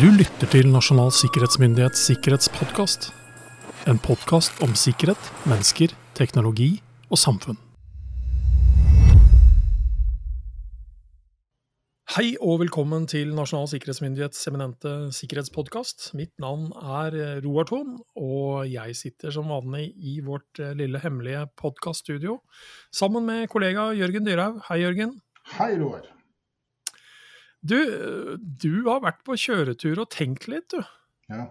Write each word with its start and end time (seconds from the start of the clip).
Du 0.00 0.06
lytter 0.08 0.48
til 0.48 0.70
Nasjonal 0.72 1.10
sikkerhetsmyndighets 1.12 2.00
sikkerhetspodkast. 2.08 3.10
En 3.90 3.98
podkast 4.00 4.62
om 4.64 4.70
sikkerhet, 4.72 5.20
mennesker, 5.44 5.92
teknologi 6.16 6.78
og 7.12 7.20
samfunn. 7.20 7.58
Hei 12.14 12.30
og 12.40 12.62
velkommen 12.62 13.04
til 13.12 13.34
Nasjonal 13.36 13.68
sikkerhetsmyndighets 13.74 14.48
eminente 14.48 14.94
sikkerhetspodkast. 15.12 16.14
Mitt 16.16 16.32
navn 16.40 16.72
er 16.72 17.42
Roar 17.44 17.68
Thon, 17.68 17.98
og 18.16 18.64
jeg 18.72 18.96
sitter 18.96 19.36
som 19.36 19.52
vanlig 19.52 19.90
i 20.00 20.22
vårt 20.24 20.64
lille 20.80 21.04
hemmelige 21.04 21.44
podkaststudio 21.60 22.40
sammen 22.96 23.28
med 23.28 23.44
kollega 23.52 23.90
Jørgen 24.00 24.24
Dyrhaug. 24.24 24.64
Hei, 24.70 24.80
Jørgen. 24.86 25.18
Hei, 25.58 25.74
Roar. 25.76 26.08
Du, 27.64 27.76
du 28.58 28.70
har 28.88 29.00
vært 29.04 29.20
på 29.24 29.36
kjøretur 29.38 30.00
og 30.02 30.08
tenkt 30.10 30.48
litt, 30.50 30.68
du. 30.74 30.82
Ja. 31.30 31.46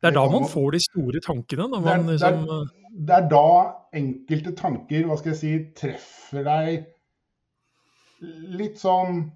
Det 0.00 0.08
er 0.10 0.16
da 0.16 0.24
man 0.26 0.42
man- 0.42 0.50
får 0.50 0.72
de 0.72 0.80
store 0.80 1.20
tankene. 1.20 1.68
Når 1.70 1.82
Det 1.84 1.90
er- 1.92 1.96
man 1.96 2.06
det 2.06 2.20
liksom, 2.20 2.48
er- 2.48 2.76
Det 3.06 3.14
er 3.16 3.28
da 3.28 3.74
enkelte 3.94 4.56
tanker, 4.56 5.04
hva 5.06 5.16
skal 5.18 5.32
jeg 5.32 5.38
si, 5.40 5.72
treffer 5.76 6.44
deg 6.44 6.86
litt 8.22 8.78
sånn 8.78 9.30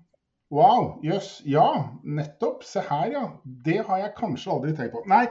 Wow, 0.54 1.00
jøss, 1.02 1.40
ja, 1.48 1.88
nettopp. 2.04 2.62
Se 2.62 2.80
her, 2.80 3.08
ja. 3.10 3.22
Det 3.64 3.78
har 3.86 3.98
jeg 3.98 4.14
kanskje 4.14 4.52
aldri 4.52 4.74
tenkt 4.76 4.92
på. 4.92 5.00
Nei, 5.10 5.24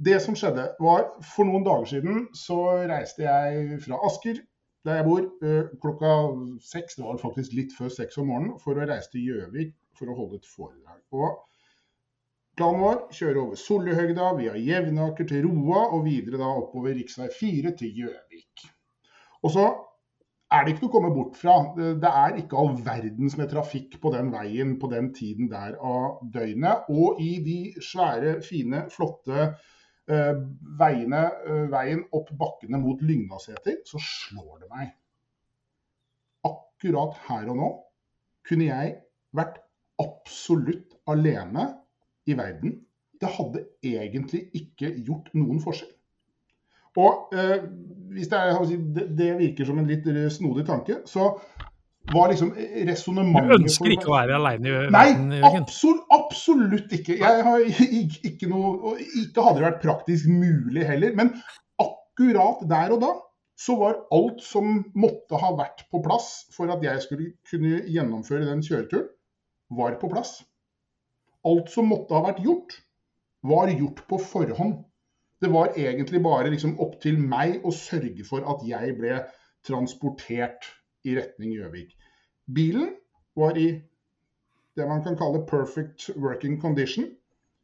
det 0.00 0.22
som 0.22 0.34
skjedde 0.38 0.68
var 0.80 1.10
For 1.22 1.44
noen 1.44 1.64
dager 1.66 1.84
siden 1.90 2.28
så 2.32 2.86
reiste 2.88 3.18
jeg 3.26 3.80
fra 3.82 3.98
Asker, 4.06 4.38
der 4.86 4.94
jeg 4.96 5.04
bor, 5.04 5.20
eh, 5.42 5.68
klokka 5.82 6.14
seks. 6.62 6.94
Det 6.96 7.04
var 7.04 7.18
faktisk 7.18 7.52
litt 7.58 7.72
før 7.76 7.90
seks 7.90 8.16
om 8.18 8.28
morgenen, 8.28 8.58
for 8.62 8.74
å 8.74 8.86
reise 8.88 9.10
til 9.10 9.26
Gjøvik 9.28 9.74
for 9.98 10.10
å 10.10 10.16
holde 10.18 10.40
et 10.40 10.48
foredrag. 10.48 11.00
Og 11.12 11.40
Planen 12.58 12.82
vår 12.84 12.98
kjøre 13.16 13.40
over 13.40 13.56
Sollihøgda, 13.56 14.26
via 14.36 14.52
Jevnaker 14.60 15.24
til 15.28 15.46
Roa 15.46 15.86
og 15.96 16.02
videre 16.04 16.40
da 16.42 16.50
oppover 16.60 16.92
rv. 16.98 17.30
4 17.32 17.72
til 17.78 18.02
Gjøvik. 18.02 18.64
Og 19.42 19.54
så 19.54 19.64
er 20.52 20.66
det 20.66 20.74
ikke 20.74 20.84
noe 20.84 20.90
å 20.90 20.94
komme 20.98 21.12
bort 21.16 21.38
fra. 21.40 21.54
Det 21.76 22.10
er 22.10 22.36
ikke 22.42 22.58
all 22.60 22.74
verdens 22.84 23.38
med 23.40 23.48
trafikk 23.54 23.96
på 24.02 24.12
den 24.12 24.28
veien 24.34 24.76
på 24.82 24.90
den 24.92 25.08
tiden 25.16 25.48
der 25.48 25.78
av 25.80 26.20
døgnet. 26.34 26.84
Og 26.92 27.22
i 27.24 27.30
de 27.46 27.56
svære, 27.80 28.36
fine, 28.44 28.84
flotte 28.92 29.48
uh, 29.48 30.44
veiene, 30.84 31.24
uh, 31.48 31.64
veien 31.72 32.04
opp 32.12 32.34
bakkene 32.36 32.82
mot 32.84 33.00
Lygnaseter, 33.00 33.80
så 33.88 34.02
slår 34.04 34.66
det 34.66 34.70
meg. 34.74 34.92
Akkurat 36.52 37.16
her 37.30 37.48
og 37.48 37.60
nå 37.64 37.74
kunne 38.44 38.68
jeg 38.68 38.96
vært 39.32 39.62
absolutt 40.02 40.98
alene 41.10 41.68
i 42.26 42.36
verden. 42.38 42.78
Det 43.20 43.30
hadde 43.36 43.66
egentlig 43.86 44.46
ikke 44.58 44.92
gjort 45.06 45.30
noen 45.38 45.60
forskjell. 45.62 45.90
Og 47.00 47.32
eh, 47.32 47.62
hvis 48.12 48.28
det, 48.28 48.38
er, 48.38 48.64
det, 48.96 49.04
det 49.16 49.28
virker 49.38 49.68
som 49.68 49.78
en 49.80 49.88
litt 49.88 50.08
eh, 50.12 50.26
snodig 50.32 50.66
tanke, 50.68 51.00
så 51.08 51.30
var 52.12 52.32
liksom 52.32 52.50
du 52.52 53.52
ønsker 53.54 53.94
ikke 53.94 54.10
å 54.10 54.16
være 54.16 54.34
alene 54.40 54.68
i 54.68 54.72
verden, 54.74 55.28
Nei, 55.30 55.40
absolutt, 55.46 56.02
absolutt 56.12 56.94
ikke. 56.98 57.16
Jeg 57.20 57.44
har 57.46 57.62
ikke, 57.62 58.22
ikke 58.26 58.48
noe 58.50 58.72
og 58.74 59.02
Ikke 59.20 59.44
hadde 59.46 59.60
det 59.60 59.66
vært 59.68 59.84
praktisk 59.84 60.30
mulig 60.32 60.82
heller. 60.88 61.14
Men 61.18 61.30
akkurat 61.80 62.64
der 62.68 62.96
og 62.96 63.04
da 63.04 63.12
så 63.62 63.76
var 63.78 64.00
alt 64.14 64.42
som 64.42 64.80
måtte 64.98 65.38
ha 65.38 65.52
vært 65.54 65.84
på 65.92 66.00
plass 66.02 66.48
for 66.54 66.72
at 66.74 66.82
jeg 66.82 67.04
skulle 67.04 67.32
kunne 67.46 67.84
gjennomføre 67.86 68.48
den 68.48 68.64
kjøreturen, 68.66 69.06
var 69.76 69.98
på 70.00 70.10
plass. 70.12 70.40
Alt 71.48 71.70
som 71.72 71.88
måtte 71.90 72.14
ha 72.14 72.22
vært 72.28 72.42
gjort, 72.44 72.74
var 73.42 73.72
gjort 73.72 74.04
på 74.08 74.18
forhånd. 74.22 74.82
Det 75.42 75.50
var 75.50 75.74
egentlig 75.74 76.20
bare 76.22 76.52
liksom 76.52 76.76
opp 76.80 77.00
til 77.02 77.18
meg 77.18 77.64
å 77.66 77.72
sørge 77.74 78.22
for 78.28 78.46
at 78.46 78.62
jeg 78.66 78.94
ble 78.98 79.16
transportert 79.66 80.68
i 81.02 81.16
retning 81.18 81.56
Gjøvik. 81.56 81.96
Bilen 82.46 82.92
var 83.38 83.58
i 83.58 83.72
det 84.78 84.86
man 84.88 85.02
kan 85.04 85.18
kalle 85.18 85.42
perfect 85.48 86.12
working 86.16 86.60
condition. 86.62 87.10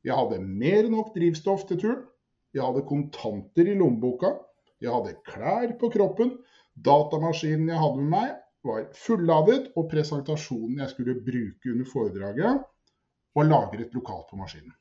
Jeg 0.05 0.17
hadde 0.19 0.43
mer 0.43 0.85
enn 0.85 0.95
nok 0.97 1.15
drivstoff 1.15 1.65
til 1.69 1.81
turen. 1.81 2.03
Jeg 2.55 2.65
hadde 2.65 2.87
kontanter 2.89 3.69
i 3.69 3.77
lommeboka. 3.79 4.35
Jeg 4.83 4.93
hadde 4.95 5.17
klær 5.27 5.73
på 5.79 5.91
kroppen. 5.95 6.35
Datamaskinen 6.75 7.71
jeg 7.71 7.81
hadde 7.81 8.03
med 8.03 8.13
meg, 8.13 8.35
var 8.67 8.89
fulladet, 8.97 9.71
og 9.79 9.87
presentasjonen 9.91 10.83
jeg 10.83 10.93
skulle 10.93 11.17
bruke 11.25 11.73
under 11.73 11.89
foredraget, 11.89 12.67
var 13.39 13.49
lagret 13.49 13.95
lokalt 13.95 14.29
på 14.31 14.39
maskinen. 14.41 14.75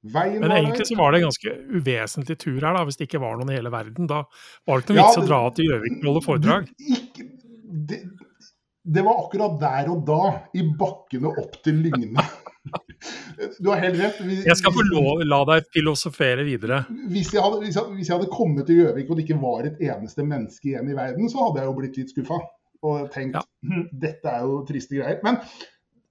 Veien 0.00 0.40
Men 0.40 0.54
egentlig 0.54 0.86
så 0.88 0.96
var 0.96 1.12
det 1.12 1.20
en 1.20 1.26
ganske 1.28 1.52
uvesentlig 1.76 2.38
tur 2.40 2.56
her, 2.56 2.72
da, 2.72 2.84
hvis 2.88 2.96
det 2.96 3.04
ikke 3.10 3.20
var 3.20 3.36
noen 3.36 3.52
i 3.52 3.58
hele 3.58 3.72
verden. 3.72 4.08
Da 4.08 4.22
var 4.24 4.80
det 4.80 4.86
ikke 4.86 4.96
noe 4.96 5.02
Ja, 5.02 5.08
vits 5.10 5.20
å 5.20 5.26
dra 5.28 5.40
til 5.56 5.68
Gjøvik 5.68 5.98
og 5.98 6.06
holde 6.08 6.22
foredrag. 6.24 6.70
Ikke, 6.96 7.26
det, 7.90 7.98
det 8.96 9.04
var 9.04 9.20
akkurat 9.26 9.58
der 9.60 9.90
og 9.92 10.06
da, 10.08 10.22
i 10.56 10.64
bakkene 10.64 11.34
opp 11.42 11.60
til 11.64 11.82
Lygne. 11.84 12.28
Du 13.60 13.70
har 13.70 13.78
helt 13.80 13.96
rett. 13.96 14.18
Hvis, 14.20 14.42
Jeg 14.44 14.56
skal 14.60 14.74
få 14.76 14.82
lov, 14.84 15.22
la 15.24 15.38
deg 15.48 15.68
filosofere 15.72 16.42
videre. 16.44 16.82
hvis, 17.08 17.30
jeg 17.32 17.40
hadde, 17.40 17.62
hvis, 17.62 17.78
jeg, 17.78 17.94
hvis 17.96 18.10
jeg 18.10 18.18
hadde 18.18 18.28
kommet 18.34 18.66
til 18.68 18.82
Gjøvik 18.82 19.08
og 19.08 19.16
det 19.16 19.24
ikke 19.24 19.38
var 19.40 19.68
et 19.68 19.80
eneste 19.86 20.26
menneske 20.28 20.68
igjen 20.68 20.90
i 20.92 20.96
verden, 20.98 21.30
så 21.32 21.46
hadde 21.46 21.62
jeg 21.62 21.70
jo 21.70 21.76
blitt 21.78 21.96
litt 21.96 22.12
skuffa 22.12 22.36
og 22.82 23.10
tenkt 23.14 23.38
Ja. 23.38 23.42
«Hm, 23.66 23.88
dette 24.04 24.28
er 24.28 24.46
jo 24.46 24.62
triste 24.68 24.96
greier. 24.96 25.20
Men 25.24 25.40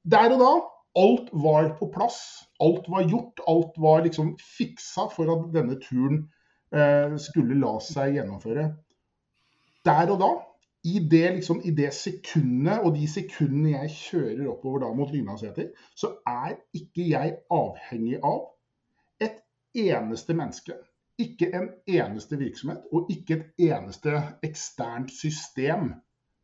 der 0.10 0.36
og 0.36 0.42
da, 0.44 0.52
alt 1.00 1.32
var 1.34 1.72
på 1.80 1.90
plass. 1.94 2.20
Alt 2.60 2.90
var 2.90 3.08
gjort. 3.08 3.42
Alt 3.48 3.78
var 3.78 4.04
liksom 4.06 4.36
fiksa 4.58 5.08
for 5.14 5.32
at 5.34 5.50
denne 5.54 5.80
turen 5.82 6.28
eh, 6.74 7.16
skulle 7.22 7.58
la 7.60 7.76
seg 7.84 8.18
gjennomføre. 8.18 8.70
Der 9.86 10.12
og 10.12 10.20
da, 10.22 10.32
i 10.84 11.00
det, 11.12 11.26
liksom, 11.40 11.62
i 11.66 11.72
det 11.76 11.92
sekundet 11.94 12.86
og 12.88 12.94
de 12.96 13.08
sekundene 13.08 13.74
jeg 13.74 13.96
kjører 13.96 14.46
oppover 14.48 14.86
da 14.86 14.92
mot 14.96 15.12
Lygnaseter, 15.12 15.72
så 15.96 16.14
er 16.28 16.56
ikke 16.76 17.08
jeg 17.10 17.36
avhengig 17.52 18.20
av 18.24 18.46
et 19.24 19.42
eneste 19.76 20.36
menneske. 20.38 20.78
Ikke 21.20 21.50
en 21.56 21.68
eneste 21.84 22.40
virksomhet 22.40 22.86
og 22.96 23.12
ikke 23.12 23.40
et 23.40 23.66
eneste 23.72 24.22
eksternt 24.46 25.12
system 25.12 25.92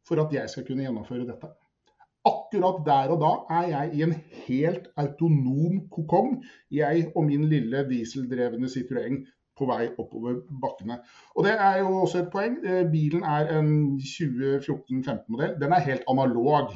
for 0.07 0.21
at 0.21 0.33
jeg 0.33 0.49
skal 0.49 0.65
kunne 0.67 0.85
gjennomføre 0.85 1.27
dette. 1.27 1.51
Akkurat 2.25 2.81
der 2.85 3.13
og 3.13 3.21
da 3.21 3.31
er 3.59 3.67
jeg 3.69 3.93
i 3.93 4.03
en 4.05 4.15
helt 4.47 4.87
autonom 4.97 5.83
kokong, 5.93 6.39
jeg 6.71 7.11
og 7.15 7.27
min 7.27 7.45
lille 7.49 7.83
dieseldrevne 7.89 8.69
Citroën 8.71 9.19
på 9.55 9.67
vei 9.69 9.85
oppover 10.01 10.41
bakkene. 10.61 10.97
Og 11.35 11.45
det 11.45 11.53
er 11.53 11.77
jo 11.83 11.93
også 12.01 12.23
et 12.23 12.31
poeng. 12.33 12.57
Eh, 12.65 12.83
Bilen 12.91 13.23
er 13.23 13.53
en 13.59 13.69
2014-15-modell. 14.01 15.55
Den 15.61 15.71
er 15.71 15.85
helt 15.85 16.03
analog. 16.11 16.73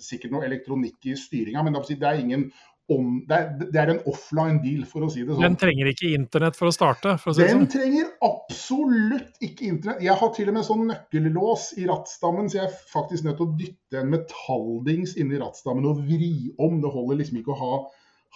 Sikkert 0.00 0.34
noe 0.34 0.48
elektronikk 0.48 1.06
i 1.06 1.14
styringa, 1.18 1.62
men 1.62 1.76
det 1.78 2.02
er 2.02 2.18
ingen 2.18 2.48
om, 2.88 3.08
det, 3.28 3.36
er, 3.36 3.66
det 3.72 3.80
er 3.80 3.90
en 3.92 4.00
offline 4.08 4.62
deal, 4.62 4.84
for 4.88 5.04
å 5.04 5.10
si 5.12 5.20
det 5.20 5.34
sånn. 5.34 5.44
Den 5.44 5.58
trenger 5.60 5.90
ikke 5.90 6.08
internett 6.16 6.56
for 6.56 6.70
å 6.70 6.72
starte, 6.72 7.14
for 7.20 7.32
å 7.32 7.36
si 7.36 7.44
Den 7.44 7.62
sånn. 7.62 7.66
trenger 7.74 8.06
absolutt 8.24 9.44
ikke 9.44 9.66
internett. 9.68 10.00
Jeg 10.06 10.16
har 10.22 10.32
til 10.36 10.48
og 10.48 10.56
med 10.56 10.66
sånn 10.66 10.86
nøkkellås 10.88 11.66
i 11.82 11.84
rattstammen, 11.90 12.48
så 12.48 12.62
jeg 12.62 12.70
er 12.70 12.78
faktisk 12.94 13.26
nødt 13.26 13.36
til 13.40 13.48
å 13.48 13.56
dytte 13.60 14.00
en 14.00 14.12
metalldings 14.14 15.18
inni 15.20 15.36
i 15.36 15.42
rattstammen 15.42 15.88
og 15.90 16.00
vri 16.08 16.32
om. 16.56 16.80
Det 16.80 16.94
holder 16.96 17.20
liksom 17.20 17.42
ikke 17.42 17.52
å 17.52 17.58
ha, 17.60 17.82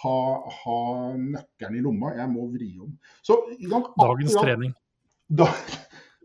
ha, 0.05 0.15
ha 0.59 0.77
nøkkelen 1.17 1.79
i 1.79 1.83
lomma, 1.87 2.13
jeg 2.19 2.33
må 2.35 2.45
vri 2.53 2.69
om. 2.83 2.93
Så, 3.25 3.39
ikke 3.57 3.83
Dagens 3.97 4.37
trening. 4.37 4.77
da, 5.41 5.49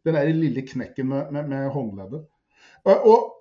den 0.04 0.20
der 0.20 0.34
lille 0.36 0.68
knekken 0.68 1.08
med, 1.14 1.32
med, 1.32 1.48
med 1.48 1.72
håndleddet. 1.72 2.28
Og, 2.84 3.08
og 3.08 3.37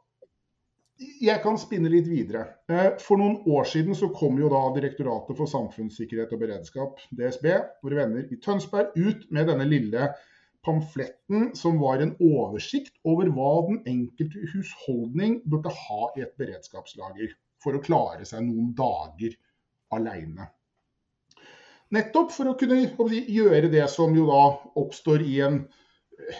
jeg 0.98 1.42
kan 1.44 1.58
spinne 1.62 1.90
litt 1.94 2.08
videre. 2.10 2.44
Eh, 2.70 2.96
For 3.02 3.20
noen 3.20 3.42
år 3.54 3.68
siden 3.70 3.98
så 3.98 4.10
kom 4.16 4.40
jo 4.42 4.50
da 4.54 4.64
Direktoratet 4.76 5.38
for 5.38 5.50
samfunnssikkerhet 5.50 6.34
og 6.34 6.42
beredskap, 6.42 7.04
DSB, 7.14 7.48
våre 7.86 8.02
venner 8.02 8.34
i 8.34 8.40
Tønsberg, 8.42 8.96
ut 8.98 9.28
med 9.34 9.50
denne 9.52 9.68
lille 9.70 10.10
pamfletten 10.66 11.52
som 11.56 11.78
var 11.80 12.02
en 12.04 12.16
oversikt 12.20 12.98
over 13.08 13.30
hva 13.32 13.52
den 13.70 13.82
enkelte 13.88 14.50
husholdning 14.52 15.40
burde 15.48 15.72
ha 15.72 16.12
i 16.18 16.26
et 16.26 16.36
beredskapslager 16.40 17.36
for 17.64 17.78
å 17.78 17.84
klare 17.84 18.26
seg 18.28 18.44
noen 18.48 18.74
dager 18.78 19.38
alene. 19.96 20.50
Nettopp 21.96 22.34
for 22.36 22.52
å 22.52 22.58
kunne 22.60 22.82
gjøre 23.32 23.70
det 23.72 23.86
som 23.94 24.16
jo 24.18 24.26
da 24.28 24.42
oppstår 24.82 25.24
i 25.24 25.38
en 25.46 25.62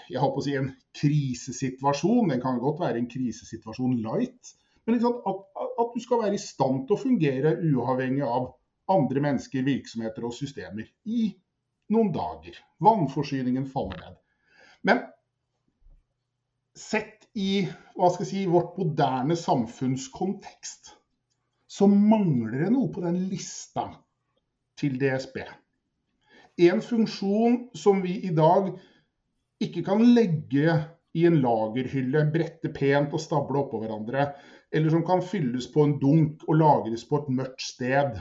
jeg 0.10 0.22
håper 0.22 0.42
å 0.42 0.46
si 0.46 0.56
en 0.58 0.70
krisesituasjon. 0.98 2.32
Den 2.34 2.44
kan 2.44 2.62
godt 2.62 2.82
være 2.84 3.02
en 3.02 3.10
krisesituasjon 3.12 3.98
light. 4.04 4.54
Men? 4.88 5.02
At, 5.04 5.44
at 5.84 5.92
du 5.94 6.00
skal 6.04 6.24
være 6.24 6.38
i 6.38 6.42
stand 6.42 6.86
til 6.88 6.96
å 6.96 7.02
fungere 7.02 7.58
uavhengig 7.60 8.24
av 8.26 8.54
andre 8.92 9.24
mennesker, 9.24 9.66
virksomheter 9.68 10.26
og 10.28 10.36
systemer 10.36 10.88
i 11.12 11.28
noen 11.94 12.14
dager. 12.16 12.56
Vannforsyningen 12.84 13.68
faller 13.72 14.00
ned. 14.02 14.18
Men 14.88 15.04
sett 16.78 17.28
i 17.38 17.66
hva 17.98 18.10
skal 18.14 18.24
jeg 18.26 18.32
si, 18.32 18.44
vårt 18.50 18.78
moderne 18.80 19.38
samfunnskontekst, 19.38 20.94
så 21.68 21.88
mangler 21.92 22.64
det 22.64 22.74
noe 22.74 22.90
på 22.94 23.04
den 23.04 23.20
lista 23.30 23.90
til 24.80 24.96
DSB. 25.02 25.42
En 26.68 26.82
funksjon 26.82 27.58
som 27.78 28.00
vi 28.02 28.16
i 28.26 28.34
dag 28.34 28.72
ikke 29.64 29.84
kan 29.86 30.04
legge 30.16 30.76
i 31.18 31.26
en 31.26 31.40
lagerhylle, 31.42 32.26
brette 32.34 32.72
pent 32.76 33.14
og 33.16 33.22
stable 33.22 33.62
oppå 33.64 33.82
hverandre. 33.82 34.32
Eller 34.74 34.94
som 34.94 35.06
kan 35.08 35.24
fylles 35.24 35.70
på 35.74 35.86
en 35.86 35.96
dunk 36.02 36.44
og 36.48 36.60
lagres 36.60 37.06
på 37.08 37.22
et 37.22 37.32
mørkt 37.40 37.64
sted. 37.64 38.20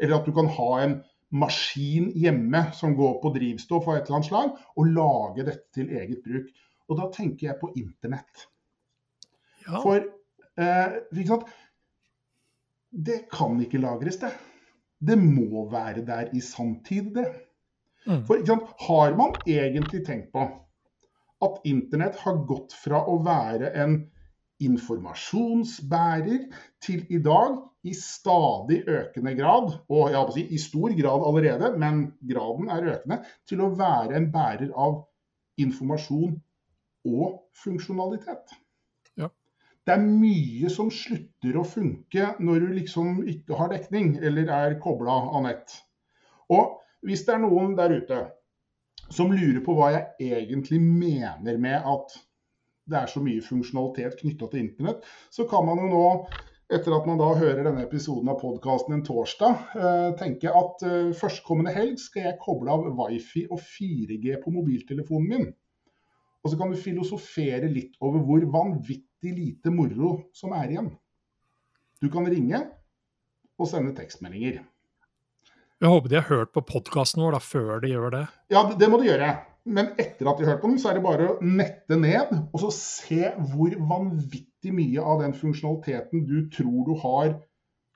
Eller 0.00 0.18
at 0.18 0.28
du 0.28 0.32
kan 0.36 0.48
ha 0.56 0.70
en 0.84 0.96
maskin 1.34 2.10
hjemme 2.14 2.60
som 2.78 2.94
går 2.96 3.18
på 3.22 3.34
drivstoff 3.34 3.88
av 3.88 3.98
et 3.98 4.06
eller 4.06 4.20
annet 4.20 4.30
slag, 4.30 4.58
og 4.78 4.90
lage 4.94 5.46
dette 5.50 5.66
til 5.74 5.90
eget 5.90 6.22
bruk. 6.24 6.50
Og 6.88 7.00
da 7.00 7.10
tenker 7.12 7.48
jeg 7.48 7.60
på 7.60 7.72
internett. 7.80 8.46
Ja. 9.64 9.80
For 9.80 9.98
eh, 9.98 10.98
ikke 11.10 11.30
sant? 11.32 11.54
det 12.94 13.24
kan 13.32 13.58
ikke 13.58 13.80
lagres, 13.82 14.20
det. 14.22 14.30
Det 15.04 15.16
må 15.18 15.64
være 15.70 16.04
der 16.06 16.30
i 16.32 16.40
sanntid, 16.40 17.10
det. 17.16 17.26
Mm. 18.06 18.24
For 18.28 18.44
sant? 18.46 18.68
har 18.88 19.14
man 19.16 19.38
egentlig 19.46 20.04
tenkt 20.06 20.32
på 20.34 20.44
at 21.44 21.60
internett 21.68 22.16
har 22.24 22.42
gått 22.48 22.72
fra 22.76 23.02
å 23.10 23.18
være 23.24 23.72
en 23.80 23.96
informasjonsbærer 24.64 26.44
til 26.84 27.04
i 27.12 27.18
dag 27.22 27.56
i 27.84 27.92
stadig 27.96 28.84
økende 28.88 29.34
grad, 29.36 29.72
og 29.92 30.12
jeg 30.14 30.34
si, 30.36 30.44
i 30.56 30.60
stor 30.60 30.94
grad 30.96 31.24
allerede, 31.28 31.72
men 31.80 32.04
graden 32.24 32.70
er 32.72 32.86
økende, 32.94 33.18
til 33.48 33.64
å 33.64 33.72
være 33.76 34.16
en 34.16 34.30
bærer 34.32 34.70
av 34.72 35.02
informasjon 35.60 36.38
og 37.04 37.42
funksjonalitet. 37.60 38.54
Ja. 39.20 39.28
Det 39.84 39.96
er 39.98 40.06
mye 40.06 40.70
som 40.72 40.88
slutter 40.94 41.58
å 41.60 41.66
funke 41.68 42.32
når 42.40 42.64
du 42.64 42.72
liksom 42.78 43.20
ikke 43.28 43.58
har 43.58 43.74
dekning 43.74 44.14
eller 44.22 44.48
er 44.54 44.78
kobla 44.80 45.18
av 45.34 45.44
nett. 45.44 45.76
Og 46.48 46.80
hvis 47.04 47.24
det 47.26 47.34
er 47.36 47.42
noen 47.44 47.76
der 47.78 47.94
ute 48.00 48.20
som 49.12 49.32
lurer 49.32 49.60
på 49.64 49.74
hva 49.76 49.90
jeg 49.92 50.32
egentlig 50.38 50.80
mener 50.80 51.58
med 51.60 51.84
at 51.84 52.16
det 52.90 52.98
er 53.00 53.08
så 53.08 53.20
mye 53.24 53.44
funksjonalitet 53.44 54.18
knytta 54.20 54.48
til 54.50 54.64
internett, 54.66 55.04
så 55.32 55.46
kan 55.48 55.64
man 55.64 55.80
jo 55.80 55.88
nå, 55.88 56.04
etter 56.74 56.96
at 56.96 57.06
man 57.08 57.20
da 57.20 57.30
hører 57.36 57.62
denne 57.64 57.84
episoden 57.84 58.28
av 58.32 58.40
podkasten 58.40 58.96
en 58.96 59.04
torsdag, 59.06 59.62
eh, 59.76 60.10
tenke 60.20 60.52
at 60.52 60.84
eh, 60.84 61.12
førstkommende 61.16 61.72
helg 61.72 61.96
skal 62.00 62.28
jeg 62.28 62.40
koble 62.42 62.72
av 62.72 62.88
wifi 62.98 63.46
og 63.48 63.60
4G 63.60 64.36
på 64.42 64.52
mobiltelefonen 64.52 65.30
min. 65.30 65.48
Og 66.44 66.52
så 66.52 66.60
kan 66.60 66.72
du 66.72 66.80
filosofere 66.80 67.70
litt 67.72 67.96
over 68.04 68.20
hvor 68.24 68.44
vanvittig 68.52 69.32
lite 69.32 69.72
moro 69.72 70.18
som 70.36 70.52
er 70.56 70.74
igjen. 70.74 70.92
Du 72.04 72.10
kan 72.12 72.28
ringe 72.28 72.60
og 73.56 73.68
sende 73.70 73.94
tekstmeldinger. 73.96 74.60
Jeg 75.84 75.92
håper 75.92 76.08
de 76.08 76.16
har 76.16 76.30
hørt 76.30 76.52
på 76.56 76.62
podkasten 76.64 77.20
vår 77.20 77.34
da, 77.36 77.38
før 77.44 77.82
de 77.82 77.90
gjør 77.90 78.14
det. 78.14 78.22
Ja, 78.54 78.62
det, 78.80 78.86
må 78.88 78.96
de 79.02 79.10
gjøre. 79.10 79.26
Men 79.68 79.90
etter 80.00 80.30
at 80.30 80.38
de 80.38 80.46
har 80.46 80.54
hørt 80.54 80.62
på 80.62 80.70
den, 80.70 80.78
så 80.80 80.88
er 80.88 80.96
det 80.96 81.02
bare 81.04 81.26
å 81.28 81.34
nette 81.44 81.98
ned 82.00 82.30
og 82.38 82.62
så 82.62 82.70
se 82.72 83.28
hvor 83.50 83.74
vanvittig 83.90 84.72
mye 84.72 85.04
av 85.04 85.20
den 85.20 85.36
funksjonaliteten 85.36 86.24
du 86.30 86.38
tror 86.54 86.88
du 86.88 86.94
har 87.02 87.34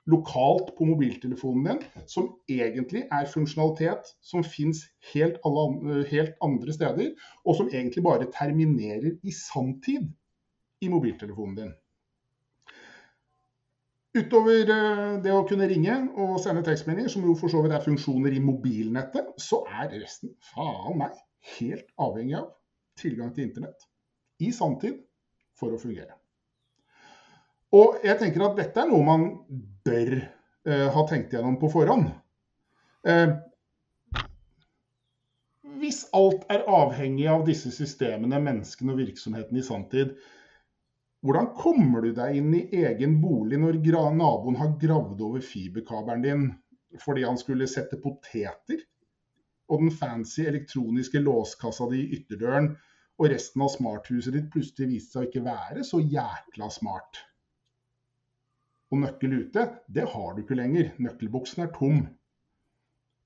lokalt 0.09 0.69
på 0.77 0.85
mobiltelefonen 0.85 1.65
din, 1.65 2.05
som 2.09 2.29
egentlig 2.49 3.07
er 3.09 3.25
funksjonalitet 3.33 4.13
som 4.21 4.45
fins 4.45 4.83
helt, 5.15 5.41
helt 6.13 6.37
andre 6.45 6.77
steder, 6.77 7.11
og 7.41 7.57
som 7.57 7.73
egentlig 7.73 8.05
bare 8.05 8.29
terminerer 8.37 9.17
i 9.25 9.33
sanntid 9.33 10.11
i 10.85 10.93
mobiltelefonen 10.93 11.57
din. 11.57 11.73
Utover 14.17 14.71
eh, 14.73 15.17
det 15.21 15.33
å 15.35 15.43
kunne 15.49 15.67
ringe 15.69 15.95
og 16.17 16.39
sende 16.41 16.63
tekstmeldinger, 16.65 17.11
som 17.13 17.25
jo 17.27 17.35
for 17.37 17.51
så 17.51 17.61
vidt 17.61 17.75
er 17.77 17.83
funksjoner 17.85 18.33
i 18.33 18.41
mobilnettet, 18.41 19.35
så 19.37 19.61
er 19.69 19.91
resten 19.99 20.33
faen 20.51 20.97
meg 21.01 21.13
helt 21.59 21.85
avhengig 22.01 22.39
av 22.39 22.49
tilgang 22.99 23.29
til 23.35 23.45
internett 23.47 23.85
i 24.41 24.49
sanntid 24.55 24.97
for 25.59 25.75
å 25.75 25.81
fungere. 25.81 26.15
Og 27.75 28.01
jeg 28.01 28.17
tenker 28.17 28.47
at 28.47 28.57
dette 28.57 28.81
er 28.81 28.89
noe 28.89 29.05
man 29.05 29.27
bør 29.85 30.15
eh, 30.17 30.87
ha 30.89 31.05
tenkt 31.09 31.35
gjennom 31.35 31.59
på 31.61 31.69
forhånd. 31.69 32.09
Eh, 33.05 33.35
hvis 35.79 36.01
alt 36.17 36.47
er 36.51 36.65
avhengig 36.65 37.29
av 37.29 37.45
disse 37.47 37.69
systemene, 37.71 38.41
menneskene 38.41 38.95
og 38.95 39.03
virksomheten 39.03 39.59
i 39.59 39.65
sanntid, 39.65 40.17
hvordan 41.25 41.49
kommer 41.57 42.05
du 42.05 42.13
deg 42.15 42.37
inn 42.39 42.53
i 42.55 42.67
egen 42.85 43.17
bolig 43.21 43.59
når 43.59 43.79
naboen 44.15 44.55
har 44.59 44.77
gravd 44.79 45.21
over 45.21 45.41
fiberkabelen 45.43 46.21
din 46.23 46.45
fordi 47.03 47.25
han 47.27 47.37
skulle 47.37 47.67
sette 47.67 47.99
poteter? 48.01 48.79
Og 49.69 49.83
den 49.83 49.91
fancy 49.91 50.47
elektroniske 50.47 51.19
låskassa 51.21 51.89
di 51.91 51.99
i 52.01 52.13
ytterdøren 52.17 52.71
og 53.19 53.27
resten 53.29 53.61
av 53.61 53.73
smarthuset 53.73 54.33
ditt 54.33 54.47
plutselig 54.53 54.87
viste 54.93 55.17
seg 55.17 55.25
å 55.25 55.27
ikke 55.27 55.43
være 55.45 55.83
så 55.83 55.99
jækla 55.99 56.69
smart. 56.71 57.19
Og 58.89 59.03
nøkkel 59.03 59.35
ute, 59.43 59.65
det 59.91 60.07
har 60.09 60.33
du 60.33 60.41
ikke 60.41 60.57
lenger. 60.57 60.93
Nøkkelboksen 60.97 61.65
er 61.65 61.73
tom. 61.75 61.99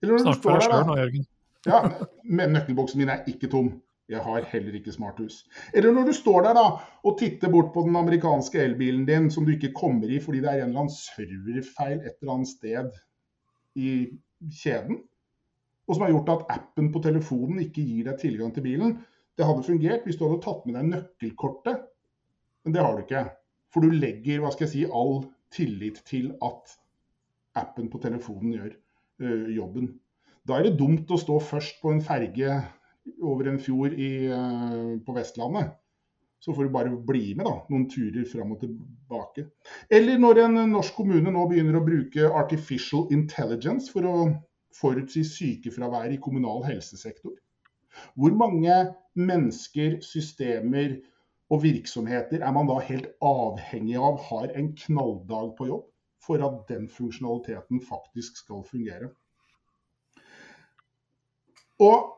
Snakk 0.04 0.42
for 0.44 0.58
deg 0.58 0.66
sjøl 0.66 0.88
nå, 0.90 0.98
Jørgen. 1.00 1.28
Ja, 1.70 1.80
men 2.26 2.58
nøkkelboksen 2.58 3.00
min 3.00 3.14
er 3.14 3.24
ikke 3.30 3.48
tom. 3.54 3.70
Jeg 4.12 4.20
har 4.20 4.44
heller 4.52 4.76
ikke 4.76 4.92
smarthus. 4.92 5.46
Eller 5.74 5.94
når 5.96 6.10
du 6.10 6.14
står 6.18 6.44
der 6.44 6.58
da, 6.58 6.66
og 7.08 7.16
titter 7.20 7.52
bort 7.52 7.72
på 7.74 7.86
den 7.86 7.96
amerikanske 7.96 8.60
elbilen 8.60 9.06
din 9.08 9.30
som 9.32 9.46
du 9.46 9.54
ikke 9.54 9.72
kommer 9.76 10.12
i 10.12 10.20
fordi 10.24 10.42
det 10.44 10.52
er 10.52 10.64
en 10.64 10.74
eller 10.74 10.84
annen 10.84 10.96
serverfeil 10.96 12.02
et 12.02 12.18
eller 12.20 12.34
annet 12.34 12.52
sted 12.52 13.00
i 13.80 13.94
kjeden, 14.60 15.00
og 15.88 15.96
som 15.96 16.04
har 16.06 16.12
gjort 16.12 16.34
at 16.34 16.46
appen 16.58 16.92
på 16.92 17.02
telefonen 17.04 17.64
ikke 17.64 17.84
gir 17.84 18.10
deg 18.10 18.20
tilgang 18.20 18.52
til 18.56 18.68
bilen. 18.68 18.98
Det 19.38 19.48
hadde 19.48 19.66
fungert 19.66 20.06
hvis 20.06 20.20
du 20.20 20.28
hadde 20.28 20.44
tatt 20.44 20.68
med 20.68 20.78
deg 20.78 20.92
nøkkelkortet, 20.92 21.88
men 22.64 22.76
det 22.76 22.84
har 22.84 22.96
du 22.96 23.04
ikke. 23.04 23.26
For 23.74 23.84
du 23.84 23.96
legger 23.96 24.44
hva 24.44 24.52
skal 24.54 24.68
jeg 24.68 24.74
si, 24.76 24.84
all 24.86 25.24
tillit 25.54 26.04
til 26.08 26.32
at 26.44 26.76
appen 27.60 27.90
på 27.92 28.02
telefonen 28.04 28.54
gjør 28.56 28.72
ø, 29.24 29.34
jobben. 29.56 29.90
Da 30.48 30.58
er 30.58 30.68
det 30.68 30.78
dumt 30.80 31.12
å 31.12 31.20
stå 31.20 31.40
først 31.42 31.80
på 31.82 31.92
en 31.94 32.04
ferge 32.04 32.62
over 33.22 33.50
en 33.52 33.60
fjord 33.60 33.96
i, 34.00 34.12
uh, 34.32 35.00
på 35.06 35.16
Vestlandet. 35.16 35.74
Så 36.44 36.54
får 36.54 36.68
du 36.68 36.74
bare 36.74 36.96
bli 37.08 37.30
med 37.40 37.48
da, 37.48 37.54
noen 37.72 37.86
turer 37.92 38.26
fram 38.28 38.52
og 38.52 38.60
tilbake. 38.60 39.46
Eller 39.88 40.20
når 40.20 40.42
en 40.44 40.58
norsk 40.74 40.98
kommune 40.98 41.32
nå 41.32 41.46
begynner 41.48 41.78
å 41.80 41.86
bruke 41.86 42.32
artificial 42.36 43.08
intelligence 43.16 43.88
for 43.94 44.08
å 44.10 44.18
forutsi 44.76 45.24
sykefravær 45.24 46.12
i 46.12 46.20
kommunal 46.20 46.66
helsesektor. 46.68 47.38
Hvor 48.20 48.36
mange 48.36 48.76
mennesker, 49.16 50.00
systemer 50.04 50.98
og 51.54 51.62
virksomheter 51.64 52.42
er 52.42 52.54
man 52.56 52.68
da 52.68 52.80
helt 52.82 53.12
avhengig 53.24 54.00
av 54.02 54.20
har 54.28 54.52
en 54.58 54.72
knalldag 54.84 55.54
på 55.60 55.70
jobb 55.70 55.86
for 56.24 56.44
at 56.44 56.64
den 56.72 56.90
funksjonaliteten 56.90 57.84
faktisk 57.88 58.40
skal 58.42 58.64
fungere? 58.68 59.12
Og 61.84 62.12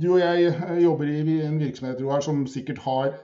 du 0.00 0.12
og 0.14 0.20
jeg 0.20 0.54
jobber 0.84 1.10
i 1.10 1.40
en 1.46 1.58
virksomhet 1.60 2.02
Roar, 2.02 2.22
som 2.24 2.46
sikkert 2.46 2.78
har 2.84 3.14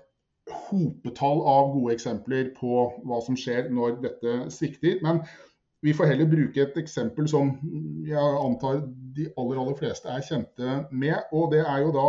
hopetall 0.69 1.43
av 1.47 1.73
gode 1.75 1.95
eksempler 1.97 2.50
på 2.57 2.87
hva 3.07 3.21
som 3.25 3.38
skjer 3.38 3.71
når 3.75 4.00
dette 4.03 4.38
svikter. 4.55 4.99
Men 5.03 5.23
vi 5.85 5.95
får 5.95 6.11
heller 6.11 6.31
bruke 6.31 6.62
et 6.62 6.79
eksempel 6.81 7.29
som 7.31 7.53
jeg 8.07 8.38
antar 8.41 8.83
de 9.17 9.29
aller, 9.37 9.61
aller 9.61 9.79
fleste 9.79 10.11
er 10.11 10.25
kjente 10.26 10.81
med. 10.91 11.29
Og 11.33 11.53
det 11.55 11.62
er 11.62 11.85
jo 11.85 11.93
da 11.95 12.09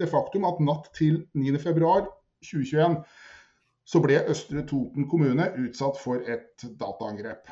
det 0.00 0.10
faktum 0.10 0.46
at 0.48 0.62
natt 0.64 0.90
til 0.96 1.24
9.2.2021 1.36 3.00
så 3.90 4.00
ble 4.02 4.20
Østre 4.30 4.62
Toten 4.68 5.08
kommune 5.10 5.50
utsatt 5.64 5.98
for 5.98 6.22
et 6.30 6.62
dataangrep 6.78 7.50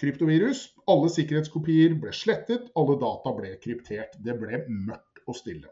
kryptovirus. 0.00 0.64
Alle 0.90 1.10
sikkerhetskopier 1.12 1.94
ble 2.00 2.14
slettet, 2.16 2.70
alle 2.78 2.96
data 3.00 3.34
ble 3.36 3.52
kryptert. 3.62 4.16
Det 4.24 4.36
ble 4.40 4.64
mørkt 4.68 5.22
og 5.26 5.36
stille. 5.38 5.70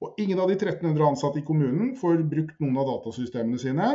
Og 0.00 0.20
ingen 0.20 0.40
av 0.40 0.48
de 0.48 0.56
1300 0.56 1.08
ansatte 1.10 1.42
i 1.42 1.46
kommunen 1.46 1.92
får 2.00 2.22
brukt 2.28 2.60
noen 2.62 2.78
av 2.80 2.88
datasystemene 2.88 3.60
sine. 3.60 3.88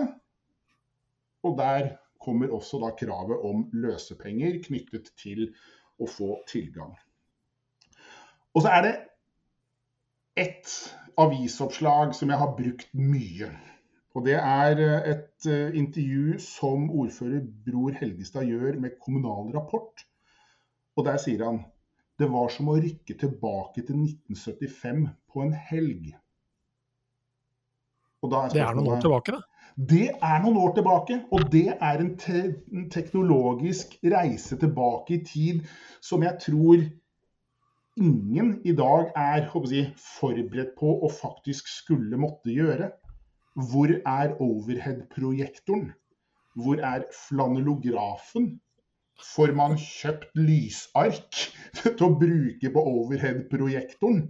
Og 1.46 1.58
der 1.58 1.96
kommer 2.22 2.54
også 2.54 2.80
da 2.82 2.92
kravet 2.98 3.42
om 3.46 3.66
løsepenger 3.74 4.60
knyttet 4.66 5.12
til 5.22 5.48
å 6.02 6.10
få 6.10 6.36
tilgang. 6.50 6.94
Og 8.56 8.64
så 8.64 8.72
er 8.72 8.86
det 8.86 8.94
ett 10.46 10.72
avisoppslag 11.20 12.14
som 12.16 12.32
jeg 12.32 12.42
har 12.42 12.54
brukt 12.58 12.92
mye. 12.98 13.50
Og 14.15 14.25
Det 14.25 14.36
er 14.39 14.79
eh, 14.79 15.07
et 15.12 15.48
eh, 15.51 15.75
intervju 15.75 16.39
som 16.39 16.89
ordfører 16.89 17.43
Bror 17.65 17.95
Helgestad 18.00 18.48
gjør 18.48 18.79
med 18.79 19.00
Kommunal 19.03 19.51
Rapport. 19.55 20.05
Og 20.95 21.05
Der 21.05 21.17
sier 21.19 21.43
han 21.45 21.65
det 22.19 22.29
var 22.31 22.48
som 22.48 22.69
å 22.72 22.77
rykke 22.79 23.17
tilbake 23.19 23.81
til 23.84 23.98
1975 24.05 25.01
på 25.27 25.41
en 25.43 25.51
helg. 25.51 26.13
Er 28.25 28.53
det 28.53 28.62
er 28.63 28.77
noen 28.77 28.93
år 28.93 29.01
tilbake, 29.03 29.36
da? 29.36 29.41
Det 29.75 30.05
er 30.24 30.38
noen 30.41 30.57
år 30.63 30.72
tilbake, 30.77 31.17
og 31.36 31.50
det 31.51 31.65
er 31.74 32.00
en, 32.00 32.13
te 32.15 32.43
en 32.72 32.86
teknologisk 32.89 33.98
reise 34.07 34.55
tilbake 34.62 35.17
i 35.17 35.24
tid 35.27 35.65
som 36.00 36.24
jeg 36.24 36.39
tror 36.45 36.86
ingen 38.00 38.53
i 38.63 38.72
dag 38.75 39.12
er 39.19 39.43
jeg, 39.43 39.89
forberedt 40.00 40.72
på 40.79 40.95
å 41.03 41.12
faktisk 41.12 41.67
skulle 41.67 42.17
måtte 42.17 42.55
gjøre. 42.55 42.93
Hvor 43.55 43.91
er 43.91 44.35
overhead-projektoren? 44.43 45.93
Hvor 46.55 46.79
er 46.83 47.05
flanellografen? 47.27 48.59
Får 49.35 49.53
man 49.55 49.77
kjøpt 49.79 50.33
lysark 50.35 51.38
til 51.97 52.03
å 52.03 52.12
bruke 52.19 52.71
på 52.74 52.83
overhead-projektoren? 52.95 54.25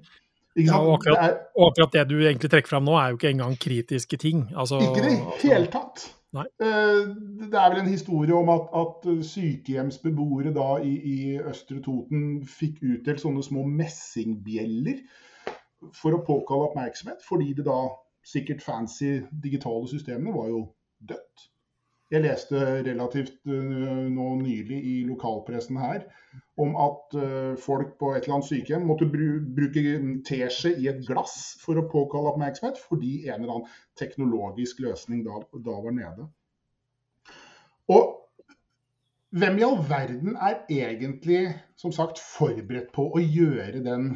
Ja, 0.56 0.78
og, 0.80 0.94
akkurat, 0.94 1.18
det 1.18 1.32
er, 1.32 1.40
og 1.58 1.72
akkurat 1.72 1.96
det 1.98 2.04
du 2.10 2.20
egentlig 2.22 2.50
trekker 2.54 2.72
fram 2.72 2.86
nå, 2.88 2.94
er 2.96 3.12
jo 3.12 3.18
ikke 3.18 3.34
engang 3.34 3.58
kritiske 3.60 4.20
ting. 4.22 4.46
Altså, 4.56 4.80
ikke 4.80 5.02
i 5.02 5.08
det 5.08 5.18
altså- 5.18 5.50
hele 5.50 5.72
tatt. 5.74 6.06
Nei. 6.36 6.46
Eh, 6.60 7.02
det 7.48 7.60
er 7.60 7.70
vel 7.72 7.80
en 7.80 7.92
historie 7.92 8.36
om 8.36 8.50
at, 8.52 8.72
at 8.76 9.06
sykehjemsbeboere 9.24 10.52
da 10.56 10.70
i, 10.84 10.96
i, 11.12 11.18
Østre 11.40 11.80
Toten 11.84 12.42
fikk 12.48 12.82
utdelt 12.84 13.24
sånne 13.24 13.44
små 13.44 13.64
messingbjeller 13.68 15.00
for 15.96 16.16
å 16.16 16.24
påkalle 16.28 16.72
oppmerksomhet, 16.72 17.24
fordi 17.24 17.54
det 17.56 17.68
da 17.68 17.78
sikkert 18.26 18.64
fancy 18.66 19.20
digitale 19.44 19.88
systemene 19.90 20.34
var 20.36 20.50
jo 20.52 20.62
dødt. 21.10 21.50
Jeg 22.14 22.22
leste 22.22 22.60
relativt 22.86 23.40
uh, 23.50 24.06
nå 24.14 24.28
nylig 24.44 24.78
i 24.78 24.96
lokalpressen 25.08 25.80
her 25.82 26.04
om 26.62 26.76
at 26.78 27.16
uh, 27.18 27.56
folk 27.60 27.96
på 28.00 28.12
et 28.14 28.24
eller 28.24 28.38
annet 28.38 28.50
sykehjem 28.50 28.86
måtte 28.86 29.08
bruke 29.10 29.96
teskje 30.28 30.76
i 30.84 30.90
et 30.92 31.02
glass 31.08 31.56
for 31.64 31.82
å 31.82 31.88
påkalle 31.92 32.36
oppmerksomhet, 32.36 32.78
fordi 32.78 33.26
en 33.26 33.40
eller 33.40 33.56
annen 33.56 33.74
teknologisk 34.00 34.84
løsning 34.86 35.26
da, 35.26 35.42
da 35.66 35.80
var 35.82 35.98
nede. 35.98 36.30
Og 37.92 38.14
hvem 39.36 39.60
i 39.60 39.66
all 39.68 39.82
verden 39.90 40.38
er 40.38 40.62
egentlig 40.72 41.42
som 41.80 41.92
sagt 41.96 42.22
forberedt 42.22 42.94
på 42.96 43.10
å 43.12 43.22
gjøre 43.22 43.82
den 43.84 44.12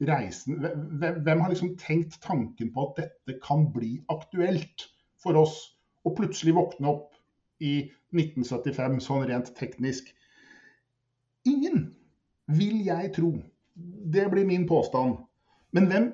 reisen? 0.00 0.60
Hvem, 0.60 1.40
har 1.40 1.48
liksom 1.48 1.76
tenkt 1.80 2.20
tanken 2.22 2.72
på 2.72 2.88
at 2.88 3.02
dette 3.02 3.38
kan 3.42 3.68
bli 3.72 3.96
aktuelt 4.12 4.88
for 5.22 5.38
oss? 5.40 5.58
Og 6.06 6.16
plutselig 6.18 6.54
våkne 6.54 6.92
opp 6.92 7.16
i 7.64 7.88
1975, 8.14 9.00
sånn 9.02 9.26
rent 9.28 9.50
teknisk. 9.58 10.12
Ingen, 11.48 11.88
vil 12.46 12.84
jeg 12.86 13.12
tro. 13.16 13.32
Det 13.74 14.28
blir 14.30 14.46
min 14.48 14.66
påstand. 14.68 15.18
Men 15.74 15.90
hvem 15.90 16.06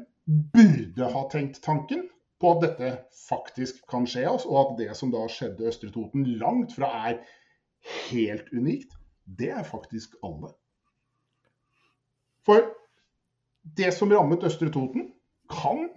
burde 0.54 1.10
ha 1.12 1.26
tenkt 1.30 1.60
tanken 1.64 2.06
på 2.42 2.54
at 2.54 2.64
dette 2.64 2.90
faktisk 3.28 3.84
kan 3.90 4.06
skje 4.08 4.24
oss, 4.30 4.46
og 4.48 4.58
at 4.62 4.74
det 4.80 4.96
som 4.98 5.12
da 5.12 5.26
skjedde 5.30 5.68
Østre 5.70 5.92
Toten, 5.94 6.24
langt 6.40 6.74
fra 6.74 6.90
er 7.10 7.20
helt 8.10 8.48
unikt? 8.54 8.96
Det 9.26 9.52
er 9.54 9.66
faktisk 9.66 10.16
alle. 10.26 10.50
For 12.42 12.72
det 13.62 13.92
som 13.94 14.12
rammet 14.12 14.44
Østre 14.46 14.70
Toten, 14.74 15.10
kan 15.52 15.88